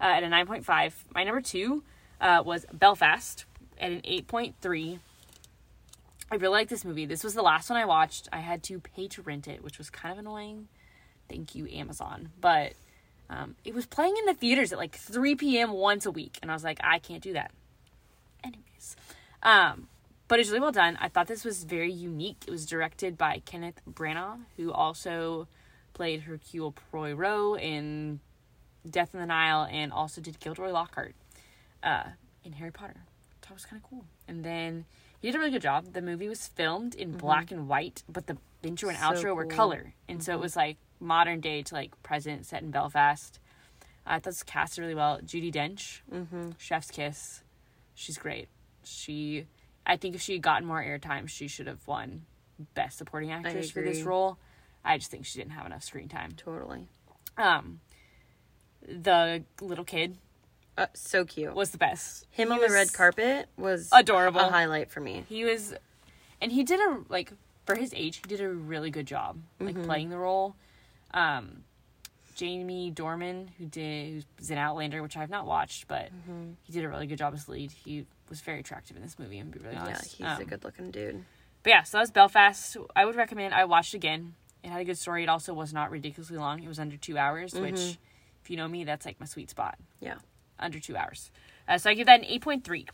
[0.00, 0.92] uh, at a 9.5.
[1.14, 1.84] My number two
[2.20, 3.44] uh, was Belfast
[3.80, 4.98] at an 8.3.
[6.32, 7.04] I really like this movie.
[7.04, 8.26] This was the last one I watched.
[8.32, 10.68] I had to pay to rent it, which was kind of annoying.
[11.28, 12.30] Thank you, Amazon.
[12.40, 12.72] But
[13.28, 15.72] um, it was playing in the theaters at like 3 p.m.
[15.72, 17.50] once a week, and I was like, I can't do that.
[18.42, 18.96] Anyways,
[19.42, 19.88] um,
[20.26, 20.96] but it's really well done.
[21.02, 22.44] I thought this was very unique.
[22.46, 25.48] It was directed by Kenneth Branagh, who also
[25.92, 28.20] played Hercule Poirot in
[28.88, 31.14] Death in the Nile, and also did Gilderoy Lockhart
[31.82, 32.04] uh,
[32.42, 32.96] in Harry Potter.
[32.96, 34.06] I thought was kind of cool.
[34.26, 34.86] And then
[35.22, 35.92] he did a really good job.
[35.92, 39.46] The movie was filmed in black and white, but the intro and So outro were
[39.46, 43.38] color, and so it was like modern day to like present, set in Belfast.
[44.04, 45.20] I thought this cast really well.
[45.20, 46.50] Judi Dench, mm-hmm.
[46.58, 47.42] Chef's Kiss,
[47.94, 48.48] she's great.
[48.82, 49.46] She,
[49.86, 52.26] I think if she had gotten more airtime, she should have won
[52.74, 54.38] Best Supporting Actress for this role.
[54.84, 56.32] I just think she didn't have enough screen time.
[56.36, 56.88] Totally.
[57.36, 57.80] Um,
[58.82, 60.18] the little kid
[60.78, 61.54] Uh, so cute.
[61.54, 62.26] was the best.
[62.30, 64.40] Him He on the red carpet was adorable.
[64.40, 65.24] A highlight for me.
[65.28, 65.74] He was,
[66.40, 67.32] and he did a like
[67.66, 70.56] for his age, he did a really good job like playing the role.
[71.12, 71.64] Um,
[72.34, 76.08] Jamie Dornan, who did who's in Outlander, which I've not watched, but
[76.64, 77.70] he did a really good job as lead.
[77.70, 79.38] He was very attractive in this movie.
[79.38, 80.14] I'm be really Yeah, honest.
[80.16, 81.24] he's a Um, good looking dude.
[81.62, 82.76] But yeah, so that was Belfast.
[82.96, 83.52] I would recommend.
[83.54, 84.34] I watched again.
[84.64, 85.22] It had a good story.
[85.22, 86.62] It also was not ridiculously long.
[86.62, 87.98] It was under two hours, which,
[88.42, 89.76] if you know me, that's like my sweet spot.
[90.00, 90.14] Yeah.
[90.62, 91.30] Under two hours.
[91.68, 92.88] Uh, so I give that an 8.3.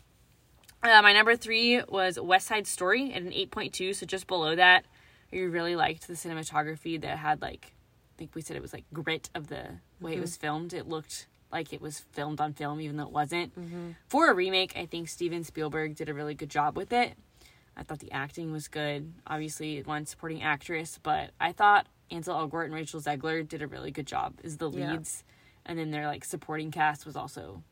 [0.81, 3.95] Uh, my number three was West Side Story at an 8.2.
[3.95, 4.85] So just below that,
[5.31, 7.73] I really liked the cinematography that had like,
[8.15, 9.63] I think we said it was like grit of the
[10.01, 10.73] way it was filmed.
[10.73, 13.53] It looked like it was filmed on film, even though it wasn't.
[14.07, 17.13] For a remake, I think Steven Spielberg did a really good job with it.
[17.75, 19.13] I thought the acting was good.
[19.25, 23.91] Obviously, one supporting actress, but I thought Ansel Elgort and Rachel Zegler did a really
[23.91, 24.91] good job as the Yeah.
[24.93, 25.23] leads,
[25.69, 27.63] and then their like supporting cast was also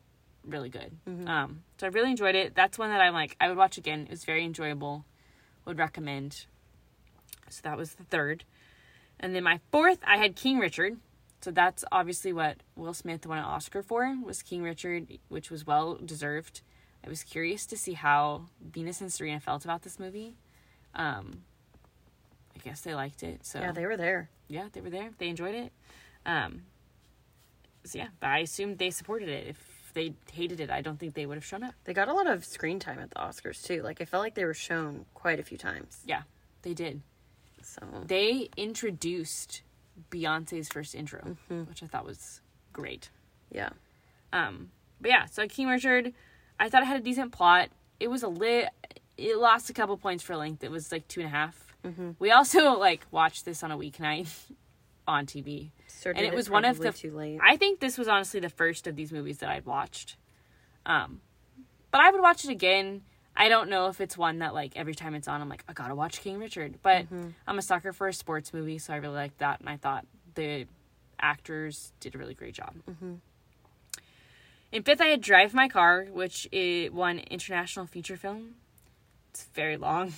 [0.46, 0.96] really good.
[1.26, 2.54] Um, so I really enjoyed it.
[2.54, 4.02] That's one that I'm like I would watch again.
[4.04, 5.04] It was very enjoyable.
[5.66, 6.46] Would recommend.
[7.50, 8.44] So that was the third,
[9.20, 10.96] and then my fourth I had King Richard.
[11.40, 15.66] So that's obviously what Will Smith won an Oscar for was King Richard, which was
[15.66, 16.62] well deserved.
[17.04, 20.36] I was curious to see how Venus and Serena felt about this movie.
[20.94, 21.42] Um,
[22.56, 23.46] I guess they liked it.
[23.46, 24.30] So Yeah, they were there.
[24.48, 25.10] yeah, they were there.
[25.18, 25.72] They enjoyed it.
[26.26, 26.62] Um,
[27.94, 29.48] yeah, but I assumed they supported it.
[29.48, 31.74] If they hated it, I don't think they would have shown up.
[31.84, 33.82] They got a lot of screen time at the Oscars too.
[33.82, 36.00] Like I felt like they were shown quite a few times.
[36.06, 36.22] Yeah,
[36.62, 37.00] they did.
[37.62, 39.62] So They introduced
[40.10, 42.40] Beyonce's first intro, which I thought was
[42.72, 43.10] great.
[43.50, 43.70] yeah.
[44.32, 44.70] Um,
[45.00, 46.12] but yeah, so King Richard,
[46.60, 47.70] I thought it had a decent plot.
[47.98, 48.68] It was a lit.
[49.16, 50.62] It lost a couple points for length.
[50.62, 51.64] It was like two and a half.
[52.18, 54.28] We also like watched this on a weeknight
[55.08, 56.92] on TV, Started and it was one of the.
[56.92, 57.40] too late.
[57.42, 60.16] I think this was honestly the first of these movies that I'd watched.
[60.86, 61.20] Um,
[61.90, 63.02] but I would watch it again.
[63.36, 65.72] I don't know if it's one that like every time it's on, I'm like I
[65.72, 66.74] gotta watch King Richard.
[66.82, 67.06] But
[67.46, 70.06] I'm a sucker for a sports movie, so I really liked that, and I thought
[70.34, 70.66] the
[71.20, 72.74] actors did a really great job.
[74.70, 78.54] In fifth, I had Drive My Car, which it won International Feature Film.
[79.30, 80.12] It's very long.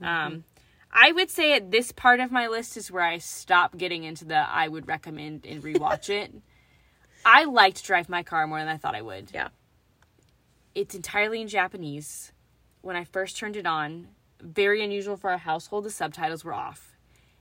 [0.00, 0.44] Um,
[0.92, 4.24] I would say at this part of my list is where I stop getting into
[4.24, 6.32] the I would recommend and rewatch it.
[7.24, 9.30] I liked Drive My Car more than I thought I would.
[9.34, 9.48] yeah.
[10.74, 12.32] It's entirely in Japanese.
[12.82, 14.08] When I first turned it on,
[14.40, 16.92] very unusual for our household, the subtitles were off.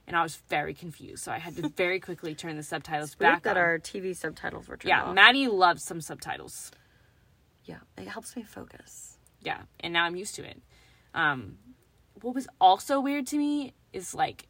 [0.08, 3.34] And I was very confused, so I had to very quickly turn the subtitles Weird
[3.34, 3.64] back that on.
[3.64, 5.08] our TV subtitles were turned yeah, off.
[5.08, 6.72] Yeah, Madi loves some subtitles.
[7.66, 9.18] yeah, it helps me focus.
[9.42, 10.60] yeah and now i'm used to it
[11.14, 11.58] um
[12.26, 14.48] what was also weird to me is like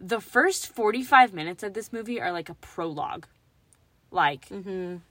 [0.00, 3.26] the first 45 minutes of this movie are like a prologue.
[4.10, 4.48] Like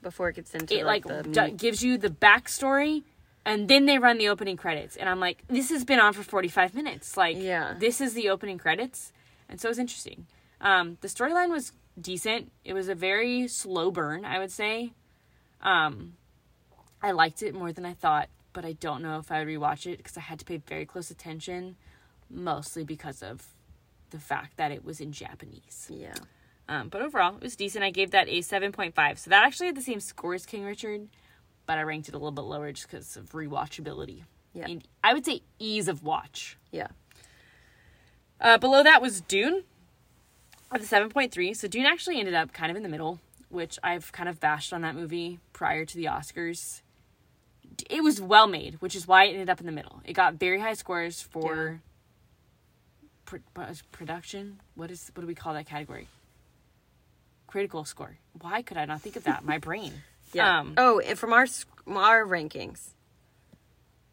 [0.01, 3.03] Before it gets into it like, like, d- gives you the backstory
[3.45, 6.23] and then they run the opening credits and i'm like this has been on for
[6.23, 7.15] 45 minutes.
[7.15, 7.75] Like Yeah.
[7.77, 9.13] this is the opening credits
[9.47, 10.25] and so it was interesting.
[10.60, 12.51] Um the storyline was decent.
[12.65, 14.93] It was a very slow burn i would say.
[15.62, 16.13] Um
[17.03, 19.86] i liked it more than i thought but i don't know if i would rewatch
[19.86, 21.75] it because i had to pay very close attention
[22.29, 23.47] mostly because of
[24.09, 26.13] the fact that it was in japanese yeah.
[26.69, 27.83] um, but overall, it was decent.
[27.83, 29.17] I gave that a 7.5.
[29.17, 31.07] So that actually had the same score as King Richard,
[31.65, 34.23] but I ranked it a little bit lower just because of rewatchability.
[34.53, 34.65] Yeah.
[34.65, 36.57] And I would say ease of watch.
[36.71, 36.87] Yeah.
[38.39, 39.63] Uh, below that was Dune
[40.71, 41.55] with a 7.3.
[41.55, 44.73] So Dune actually ended up kind of in the middle, which I've kind of bashed
[44.73, 46.81] on that movie prior to the Oscars.
[47.89, 50.01] It was well made, which is why it ended up in the middle.
[50.03, 51.79] It got very high scores for pro-
[53.69, 54.59] is production.
[54.75, 56.07] What is what do we call that category?
[57.47, 58.17] Critical score.
[58.41, 59.43] Why could I not think of that?
[59.43, 59.93] My brain.
[60.33, 60.59] Yeah.
[60.59, 61.47] Um, oh, and from our
[61.87, 62.89] our rankings.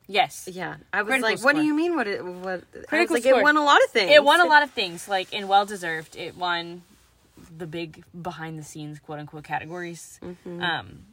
[0.07, 0.49] yes.
[0.51, 0.77] Yeah.
[0.93, 1.97] I was Critical like, what do you mean?
[1.97, 2.07] What?
[2.07, 2.63] It, what?
[2.87, 3.41] Critical like, score.
[3.41, 4.13] it won a lot of things.
[4.13, 6.15] It won a lot of things, like and well deserved.
[6.15, 6.83] It won
[7.59, 10.21] the big behind the scenes quote unquote categories.
[10.23, 10.63] Mm-hmm.
[10.63, 11.07] Um,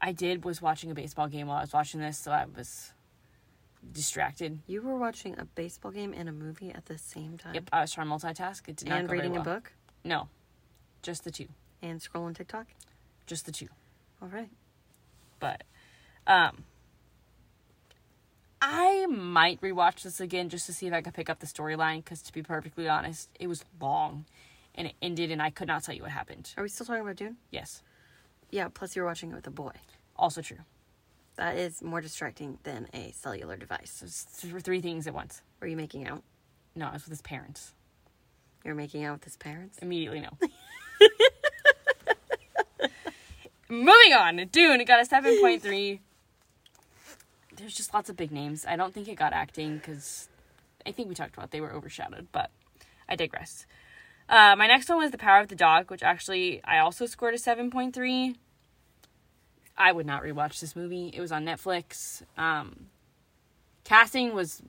[0.00, 2.92] I did was watching a baseball game while I was watching this, so I was
[3.92, 4.60] distracted.
[4.66, 7.54] You were watching a baseball game and a movie at the same time.
[7.54, 8.68] Yep, I was trying to multitask.
[8.68, 9.72] It did not And go very reading a book
[10.04, 10.28] No,
[11.02, 11.48] just the two,
[11.82, 12.66] and scrolling TikTok.
[13.26, 13.68] just the two.
[14.22, 14.50] All right.
[15.38, 15.64] But,
[16.26, 16.64] um,
[18.62, 22.04] I might rewatch this again just to see if I could pick up the storyline.
[22.04, 24.26] Because to be perfectly honest, it was long,
[24.74, 26.52] and it ended, and I could not tell you what happened.
[26.58, 27.38] Are we still talking about Dune?
[27.50, 27.82] Yes.
[28.50, 29.72] Yeah, plus you're watching it with a boy.
[30.16, 30.58] Also true.
[31.40, 34.02] That is more distracting than a cellular device.
[34.04, 35.40] It's th- three things at once.
[35.58, 36.22] Were you making out?
[36.76, 37.72] No, I was with his parents.
[38.62, 39.78] You're making out with his parents?
[39.78, 40.36] Immediately, no.
[43.70, 44.36] Moving on.
[44.52, 46.00] Dune, it got a 7.3.
[47.56, 48.66] There's just lots of big names.
[48.68, 50.28] I don't think it got acting because
[50.84, 52.50] I think we talked about they were overshadowed, but
[53.08, 53.64] I digress.
[54.28, 57.32] Uh, my next one was The Power of the Dog, which actually I also scored
[57.32, 58.36] a 7.3.
[59.80, 61.10] I would not rewatch this movie.
[61.14, 62.22] It was on Netflix.
[62.36, 62.86] Um,
[63.84, 64.62] casting was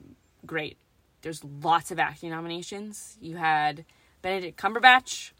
[0.46, 0.78] great.
[1.20, 3.16] There's lots of acting nominations.
[3.20, 3.84] You had
[4.22, 5.32] Benedict Cumberbatch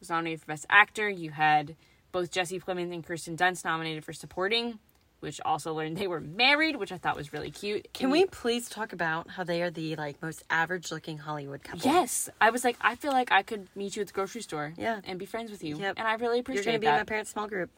[0.00, 1.08] was nominated for Best Actor.
[1.10, 1.76] You had
[2.12, 4.78] both Jesse Plemons and Kirsten Dunst nominated for supporting,
[5.20, 7.92] which also learned they were married, which I thought was really cute.
[7.92, 11.62] Can And we please talk about how they are the like most average looking Hollywood
[11.62, 11.88] couple?
[11.88, 14.72] Yes, I was like, I feel like I could meet you at the grocery store,
[14.76, 15.00] Yeah.
[15.04, 15.94] and be friends with you, Yep.
[15.98, 16.64] and I really appreciate.
[16.64, 17.70] You're gonna be in my parents' small group.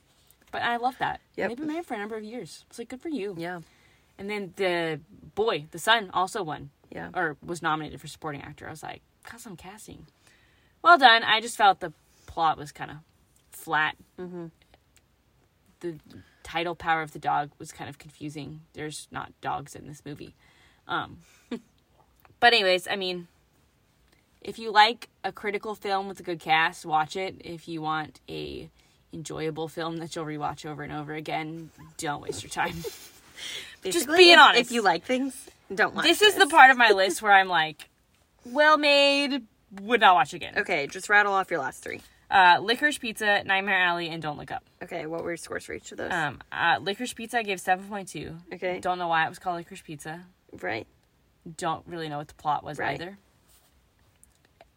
[0.52, 1.20] But I love that.
[1.36, 1.48] Yep.
[1.48, 2.64] They've been married for a number of years.
[2.68, 3.34] It's like good for you.
[3.36, 3.60] Yeah.
[4.18, 5.00] And then the
[5.34, 6.70] boy, the son, also won.
[6.90, 7.08] Yeah.
[7.14, 8.68] Or was nominated for supporting actor.
[8.68, 10.06] I was like, got some casting.
[10.82, 11.24] Well done.
[11.24, 11.92] I just felt the
[12.26, 12.98] plot was kind of
[13.50, 13.96] flat.
[14.18, 14.46] Mm-hmm.
[15.80, 15.98] The
[16.42, 18.60] title "Power of the Dog" was kind of confusing.
[18.74, 20.34] There's not dogs in this movie.
[20.86, 21.18] Um,
[22.40, 23.26] but anyways, I mean,
[24.40, 27.36] if you like a critical film with a good cast, watch it.
[27.40, 28.70] If you want a
[29.12, 32.74] enjoyable film that you'll rewatch over and over again, don't waste your time.
[33.84, 34.60] Just being if, honest.
[34.60, 36.04] If you like things, don't watch.
[36.04, 37.88] this is the part of my list where I'm like,
[38.44, 39.42] well made,
[39.80, 40.54] would not watch again.
[40.58, 42.00] Okay, just rattle off your last three.
[42.30, 44.64] Uh, Licorice Pizza, Nightmare Alley, and Don't Look Up.
[44.82, 46.12] Okay, what were your scores for each of those?
[46.12, 48.54] Um, uh, Licorice Pizza, I gave 7.2.
[48.54, 48.78] Okay.
[48.80, 50.24] Don't know why it was called Licorice Pizza.
[50.60, 50.86] right.
[51.56, 53.00] Don't really know what the plot was Right.
[53.00, 53.18] either.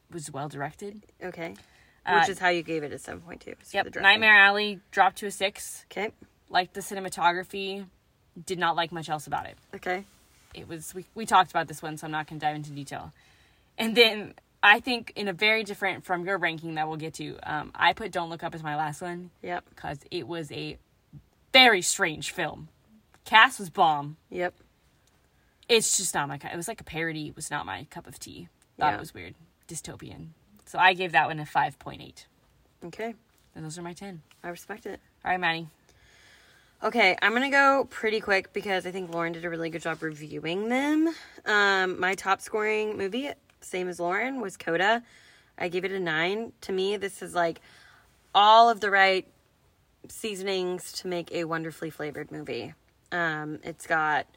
[0.10, 1.04] It was well directed.
[1.24, 1.54] Okay.
[2.06, 3.56] Uh, Which is how you gave it a seven point two.
[3.72, 3.96] Yep.
[3.96, 5.86] Nightmare Alley dropped to a 6.
[5.92, 6.12] Okay.
[6.50, 7.86] Liked the cinematography.
[8.46, 9.58] Did not like much else about it.
[9.76, 10.04] Okay.
[10.54, 12.70] it was we, we talked about this one so i'm not going to dive into
[12.72, 13.12] detail
[13.78, 17.38] and then i think in a very different from your ranking that we'll get to
[17.44, 19.66] um, i put don't look up as my last one Yep.
[19.70, 20.78] because it was a
[21.52, 22.70] very strange film
[23.26, 24.54] cast was bomb Yep.
[25.68, 28.08] it's just not my kind it was like a parody it was not my cup
[28.08, 28.48] of tea
[28.80, 28.96] thought Yeah.
[28.96, 29.36] it was weird
[29.68, 30.28] dystopian
[30.66, 32.26] so i gave that one a 5.8
[32.86, 33.16] Okay.
[33.56, 35.00] and those are my 10 I respect it.
[35.24, 35.68] all right Madi
[36.84, 40.04] Okay, I'm gonna go pretty quick because I think Lauren did a really good job
[40.04, 41.10] reviewing them.
[41.46, 43.30] Um, my top scoring movie,
[43.62, 45.02] same as Lauren, was Coda.
[45.58, 46.52] I gave it a nine.
[46.62, 47.60] To me, this is like
[48.36, 49.26] all of the right
[50.10, 52.74] seasonings to make a wonderfully flavored movie.
[53.12, 54.28] Um, it's got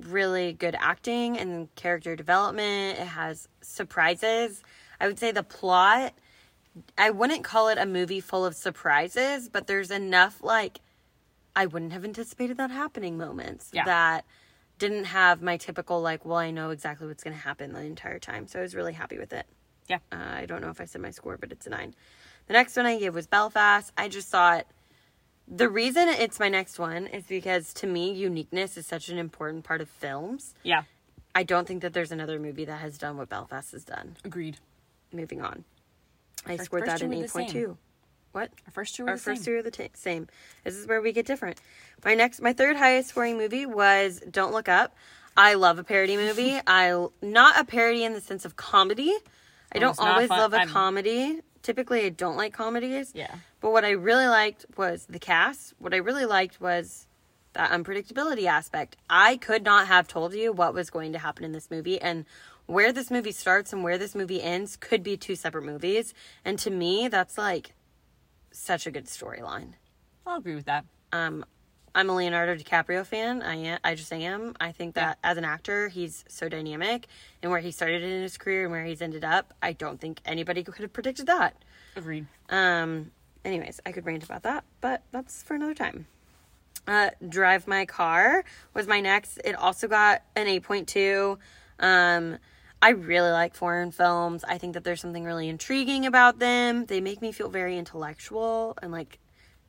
[0.00, 2.98] really good acting and character development.
[2.98, 4.62] It has surprises.
[5.00, 6.14] I would say the plot,
[6.96, 10.80] I wouldn't call it a movie full of surprises, but there's enough like
[11.56, 13.84] I wouldn't have anticipated that happening moments Yeah.
[13.84, 14.24] that
[14.78, 18.18] didn't have my typical like, well, I know exactly what's going to happen the entire
[18.20, 18.46] time.
[18.46, 19.46] So I was really happy with it.
[19.88, 21.94] yeah Uh, I don't know if I said my score, but it's a nine.
[22.46, 23.92] The next one I gave was Belfast.
[23.96, 24.66] I just thought
[25.48, 29.64] the reason it's my next one is because to me, uniqueness is such an important
[29.64, 30.54] part of films.
[30.62, 30.82] yeah
[31.34, 34.16] I don't think that there's another movie that has done what Belfast has done.
[34.24, 34.58] agreed
[35.12, 35.64] Moving on.
[36.46, 37.48] I Our scored that an two were the same.
[37.48, 37.76] 8.2.
[38.32, 38.50] What?
[38.66, 39.54] our first two were Our the first same.
[39.54, 40.28] two are the t- same.
[40.64, 41.60] This is where we get different.
[42.04, 44.94] My next, my third highest scoring movie was Don't Look Up.
[45.36, 46.58] I love a parody movie.
[46.66, 49.14] I not a parody in the sense of comedy.
[49.72, 51.40] I don't always fun- love a I'm- comedy.
[51.62, 53.12] Typically, I don't like comedies.
[53.14, 55.74] yeah But what I really liked was the cast.
[55.78, 57.06] What I really liked was
[57.54, 58.96] that unpredictability aspect.
[59.10, 62.24] I could not have told you what was going to happen in this movie and
[62.68, 66.12] where this movie starts and where this movie ends could be two separate movies.
[66.44, 67.72] And to me, that's like
[68.52, 69.72] such a good storyline.
[70.26, 71.44] i'll agree with that Um,
[71.94, 73.42] I'm a Leonardo DiCaprio fan.
[73.42, 74.54] I am, I just am.
[74.60, 77.06] I think that as an actor, he's so dynamic,
[77.42, 80.20] and where he started in his career and where he's ended up, I don't think
[80.26, 81.54] anybody could have predicted that.
[81.96, 83.10] agreed Um,
[83.46, 86.06] anyways, I could rant about that, but that's for another time.
[86.86, 88.44] Uh, Drive My Car
[88.74, 89.40] was my next.
[89.44, 91.38] It also got an 8.2.
[91.80, 92.38] Um,
[92.80, 94.44] I really like foreign films.
[94.44, 96.86] I think that there's something really intriguing about them.
[96.86, 99.18] They make me feel very intellectual and like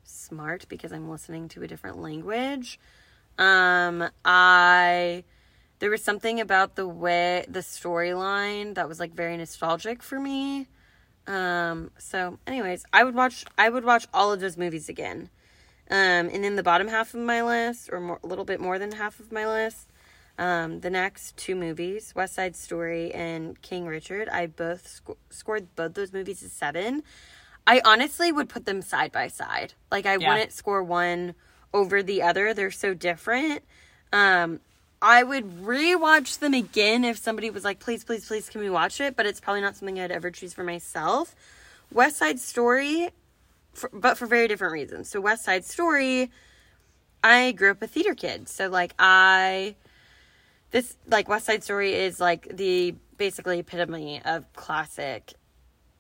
[0.04, 2.80] smart because I'm listening to a different language.
[3.38, 5.24] Um, I
[5.80, 10.68] there was something about the way the storyline that was like very nostalgic for me.
[11.26, 15.30] Um, so anyways, I would watch I would watch all of those movies again.
[15.90, 18.78] Um, and then the bottom half of my list, or more, a little bit more
[18.78, 19.88] than half of my list,
[20.40, 25.76] um, the next two movies, West Side Story and King Richard, I both sc- scored
[25.76, 27.04] both those movies a seven.
[27.68, 29.74] I honestly would put them side by side.
[29.92, 30.30] Like I Yeah.
[30.34, 31.36] wouldn't score one
[31.74, 32.54] over the other.
[32.56, 33.64] They're so different.
[34.12, 34.62] Um
[35.02, 39.00] I would rewatch them again if somebody was like, please, please, please, can we watch
[39.00, 39.16] it?
[39.16, 41.36] But it's probably not something I'd ever choose for myself.
[41.92, 43.10] West Side Story,
[43.74, 45.10] for, but for very different reasons.
[45.10, 46.30] So, West Side Story,
[47.24, 48.50] I grew up a theater kid.
[48.50, 49.76] So, like, I,
[50.72, 55.34] this, like, West Side Story is like the basically epitome of classic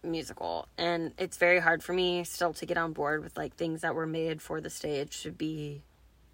[0.03, 0.67] musical.
[0.77, 3.95] And it's very hard for me still to get on board with like things that
[3.95, 5.83] were made for the stage to be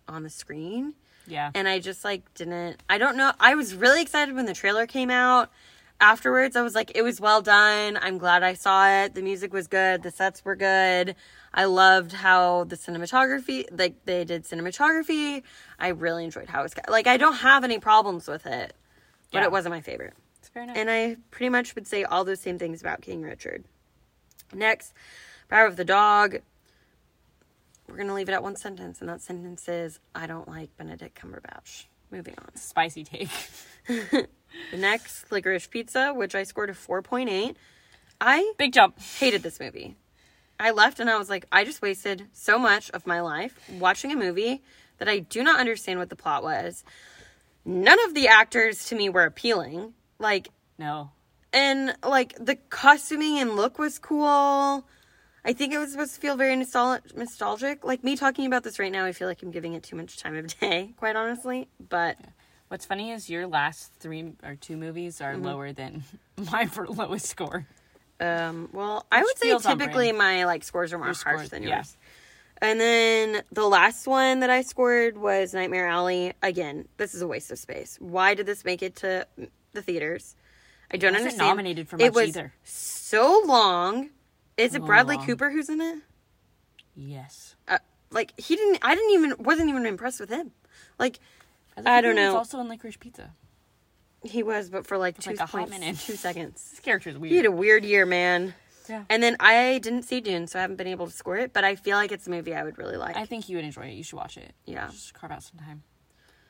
[0.07, 0.93] on the screen.
[1.27, 1.49] Yeah.
[1.55, 4.85] and I just like didn't I don't know I was really excited when the trailer
[4.85, 5.49] came out.
[5.99, 7.97] Afterwards I was like it was well done.
[7.99, 9.15] I'm glad I saw it.
[9.15, 10.03] The music was good.
[10.03, 11.15] The sets were good
[11.57, 15.41] I loved how the cinematography like they did cinematography
[15.79, 18.73] I really enjoyed how it was ca- like I don't have any problems with it
[19.31, 19.45] but Yeah.
[19.45, 20.75] it wasn't my favorite it's fair enough.
[20.77, 23.63] and I pretty much would say all those same things about King Richard.
[24.53, 24.93] Next,
[25.49, 26.37] Power of the Dog.
[27.87, 30.75] We're going to leave it at one sentence, and that sentence is I don't like
[30.77, 31.85] Benedict Cumberbatch.
[32.11, 32.55] Moving on.
[32.55, 33.29] Spicy take.
[34.71, 37.55] The next, Licorice Pizza, which I scored a 4.8.
[38.21, 38.97] I Big jump.
[38.99, 39.97] hated this movie.
[40.59, 44.11] I left and I was like, I just wasted so much of my life watching
[44.11, 44.61] a movie
[44.97, 46.83] that I do not understand what the plot was.
[47.65, 49.93] None of the actors to me were appealing.
[50.19, 51.11] Like, No.
[51.51, 54.87] and like the costuming and look was cool.
[55.47, 57.83] I think it was supposed to feel very nostal- nostalgic.
[57.83, 60.17] Like me talking about this right now, I feel like I'm giving it too much
[60.17, 61.67] time of day, quite honestly.
[61.89, 62.17] But
[62.67, 65.43] What's funny is your last three or two movies are Mm-hmm.
[65.45, 66.03] lower than
[66.51, 67.67] my lowest score.
[68.19, 70.17] Um, well, I Which would say feels on typically brand.
[70.17, 71.75] my like scores are more Your harsh scores, than yeah.
[71.77, 71.97] yours.
[72.61, 76.33] And then the last one that I scored was Nightmare Alley.
[76.41, 77.97] Again, this is a waste of space.
[77.99, 79.27] Why did this make it to
[79.73, 80.35] the theaters?
[80.91, 81.49] I don't wasn't understand.
[81.49, 82.53] nominated for it much was either.
[82.63, 84.09] so long.
[84.57, 85.25] Is it Bradley long.
[85.25, 85.99] Cooper who's in it?
[86.95, 87.55] Yes.
[87.67, 87.79] uh,
[88.11, 90.51] like he didn't i didn't even wasn't even impressed with him
[90.97, 91.19] like
[91.85, 92.37] I don't know.
[92.37, 93.33] also in Licorice Pizza.
[94.25, 95.97] He was but for like two like a hot minute.
[95.99, 97.31] two seconds This character's weird.
[97.31, 98.53] he had a weird year man
[98.89, 99.03] Yeah.
[99.09, 101.63] and then i didn't see dune so i haven't been able to score it but
[101.63, 103.83] i feel like it's a movie i would really like I think you would enjoy
[103.87, 103.93] it.
[103.93, 104.53] You should watch it.
[104.65, 104.87] Yeah.
[104.89, 105.83] Just carve out some time.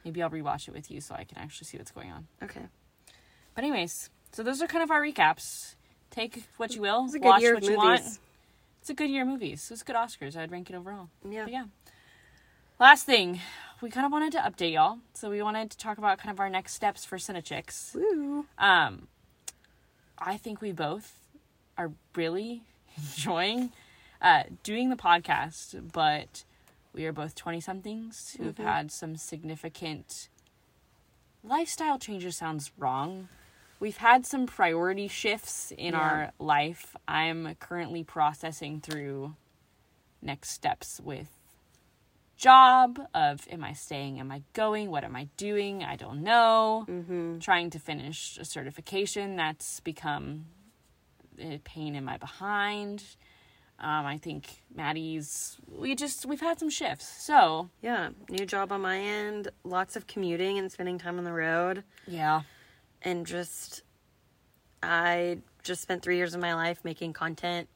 [0.03, 2.28] Maybe I'll rewatch it with you so I can actually see what's going on.
[2.43, 2.65] okay
[3.55, 5.76] But anyways, so those are kind of our recaps.
[6.11, 7.05] Take what you will.
[7.05, 8.19] it's a good watch year what of you movies want.
[8.82, 9.69] It's a good year of movies.
[9.71, 10.36] It's good Oscars.
[10.38, 11.09] I'd rank it overall.
[11.28, 11.65] yeah But yeah.
[12.80, 13.39] Last thing,
[13.82, 14.99] we kind of wanted to update y'all.
[15.13, 17.91] So we wanted to talk about kind of our next steps for Cine Chicks.
[17.93, 18.45] Woo.
[18.57, 19.07] Um,
[20.17, 21.13] I think we both
[21.78, 22.63] are really
[22.97, 23.71] enjoying
[24.21, 26.45] uh, doing the podcast, but
[26.93, 30.30] we are both 20 somethings who've had some significant
[31.43, 33.28] lifestyle changes, sounds wrong.
[33.80, 35.99] We've had some priority shifts in Yeah.
[35.99, 36.95] our life.
[37.07, 39.36] I'm currently processing through
[40.21, 41.30] next steps with
[42.38, 45.83] job of am I staying, am I going, what am I doing?
[45.83, 47.39] I don't know mm-hmm.
[47.39, 50.45] trying to finish a certification that's become
[51.39, 53.03] a pain in my behind.
[53.77, 55.57] Um, I think Madi's.
[55.67, 60.07] We just we've had some shifts, so yeah new job on my end lots of
[60.07, 62.43] commuting and spending time on the road yeah,
[63.01, 63.83] and just
[64.81, 67.67] I just spent three years of my life making content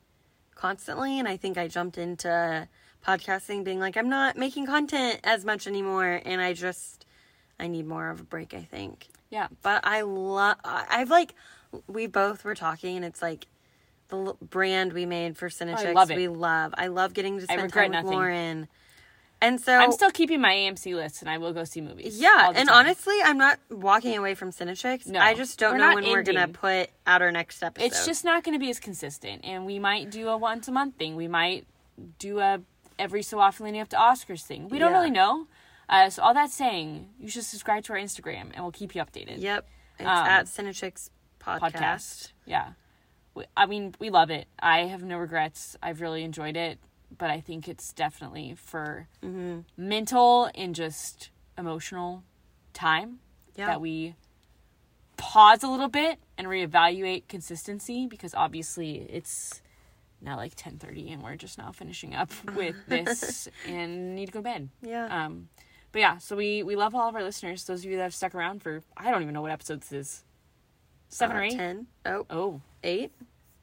[0.55, 2.68] constantly, and I think I jumped into
[3.06, 7.06] podcasting being like, I'm not making content as much anymore, and I just
[7.60, 8.54] I need more of a break.
[8.54, 10.58] I think, yeah, but I love.
[10.64, 11.34] I've like
[11.88, 13.47] we both were talking, and it's like
[14.10, 15.93] the l- brand we made for oh, Cine Chicks.
[15.93, 16.10] love.
[16.10, 16.74] We love.
[16.78, 18.12] I love getting to spend time with nothing.
[18.12, 18.68] Lauren,
[19.41, 22.20] and so I'm still keeping my AMC list, and I will go see movies.
[22.20, 22.78] yeah, and time.
[22.78, 25.08] honestly, I'm not walking away from Cine Chicks.
[25.08, 27.86] No, I just don't know when we're gonna put out our next episode.
[27.86, 30.95] it's just not to be as consistent, and we might do a once a month
[30.95, 31.16] thing.
[31.16, 31.66] We might
[32.18, 32.62] do a
[33.00, 34.70] every so often leading up to Oscars thing.
[34.70, 34.97] We don't Yeah.
[34.97, 35.47] really know.
[35.88, 39.02] Uh, so all that saying, you should subscribe to our Instagram, and we'll keep you
[39.02, 39.39] updated.
[39.39, 41.60] Yep, it's Um, at Cine Chicks podcast.
[41.74, 42.34] podcast.
[42.45, 42.74] Yeah.
[43.34, 44.47] We- I mean, we love it.
[44.60, 45.76] I have no regrets.
[45.82, 46.80] I've really enjoyed it,
[47.18, 49.62] but I think it's definitely for Mm-hmm.
[49.78, 52.24] mental and just emotional
[52.74, 53.20] time
[53.56, 54.16] Yeah, that we
[55.18, 59.62] pause a little bit and reevaluate consistency because obviously it's
[60.22, 64.40] now like 10:30 and we're just now finishing up with this and need to go
[64.40, 64.70] to bed.
[64.82, 65.26] yeah.
[65.26, 65.50] Um
[65.92, 67.64] but yeah, so we we love all of our listeners.
[67.64, 69.92] Those of you that have stuck around for I don't even know what episode this
[69.92, 70.24] is.
[71.10, 71.56] Seven Uh, or eight?
[71.58, 71.88] ten.
[72.06, 73.12] Oh, Oh, eight.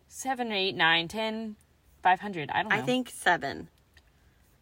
[0.08, 1.54] seven, eight, nine, ten,
[2.02, 2.50] five hundred.
[2.50, 2.76] I don't know.
[2.76, 3.68] I think seven.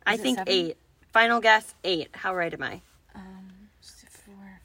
[0.06, 0.52] I Is it think seven?
[0.52, 0.76] eight.
[1.12, 2.08] Final guess eight.
[2.12, 2.82] How right am I?
[3.14, 3.70] Um,
[4.10, 4.60] four,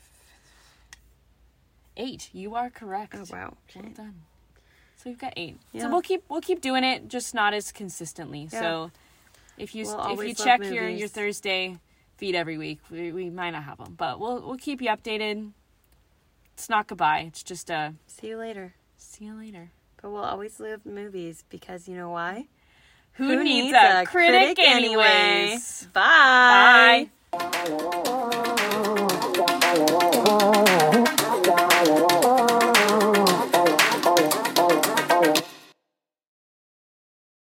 [1.95, 2.29] eight.
[2.33, 3.15] You are correct.
[3.15, 3.55] Oh wow.
[3.75, 3.93] Well Okay.
[3.93, 4.15] done.
[4.99, 5.57] So we've got eight.
[5.71, 5.83] Yeah.
[5.83, 8.49] So we'll keep we'll keep doing it, just not as consistently.
[8.51, 8.59] Yeah.
[8.59, 8.91] So
[9.57, 10.75] if you we'll if you check movies.
[10.75, 11.77] your your Thursday
[12.17, 15.51] feed every week, we, we might not have them, but we'll we'll keep you updated.
[16.55, 17.19] It's not goodbye.
[17.27, 18.73] It's just a see you later.
[18.97, 19.71] See you later.
[20.01, 22.47] But we'll always love movies because you know why?
[23.13, 25.87] Who, Who needs, needs, a, a critic, critic, anyways?
[25.87, 25.87] anyways?
[25.93, 27.09] Bye.
[30.91, 31.05] Bye.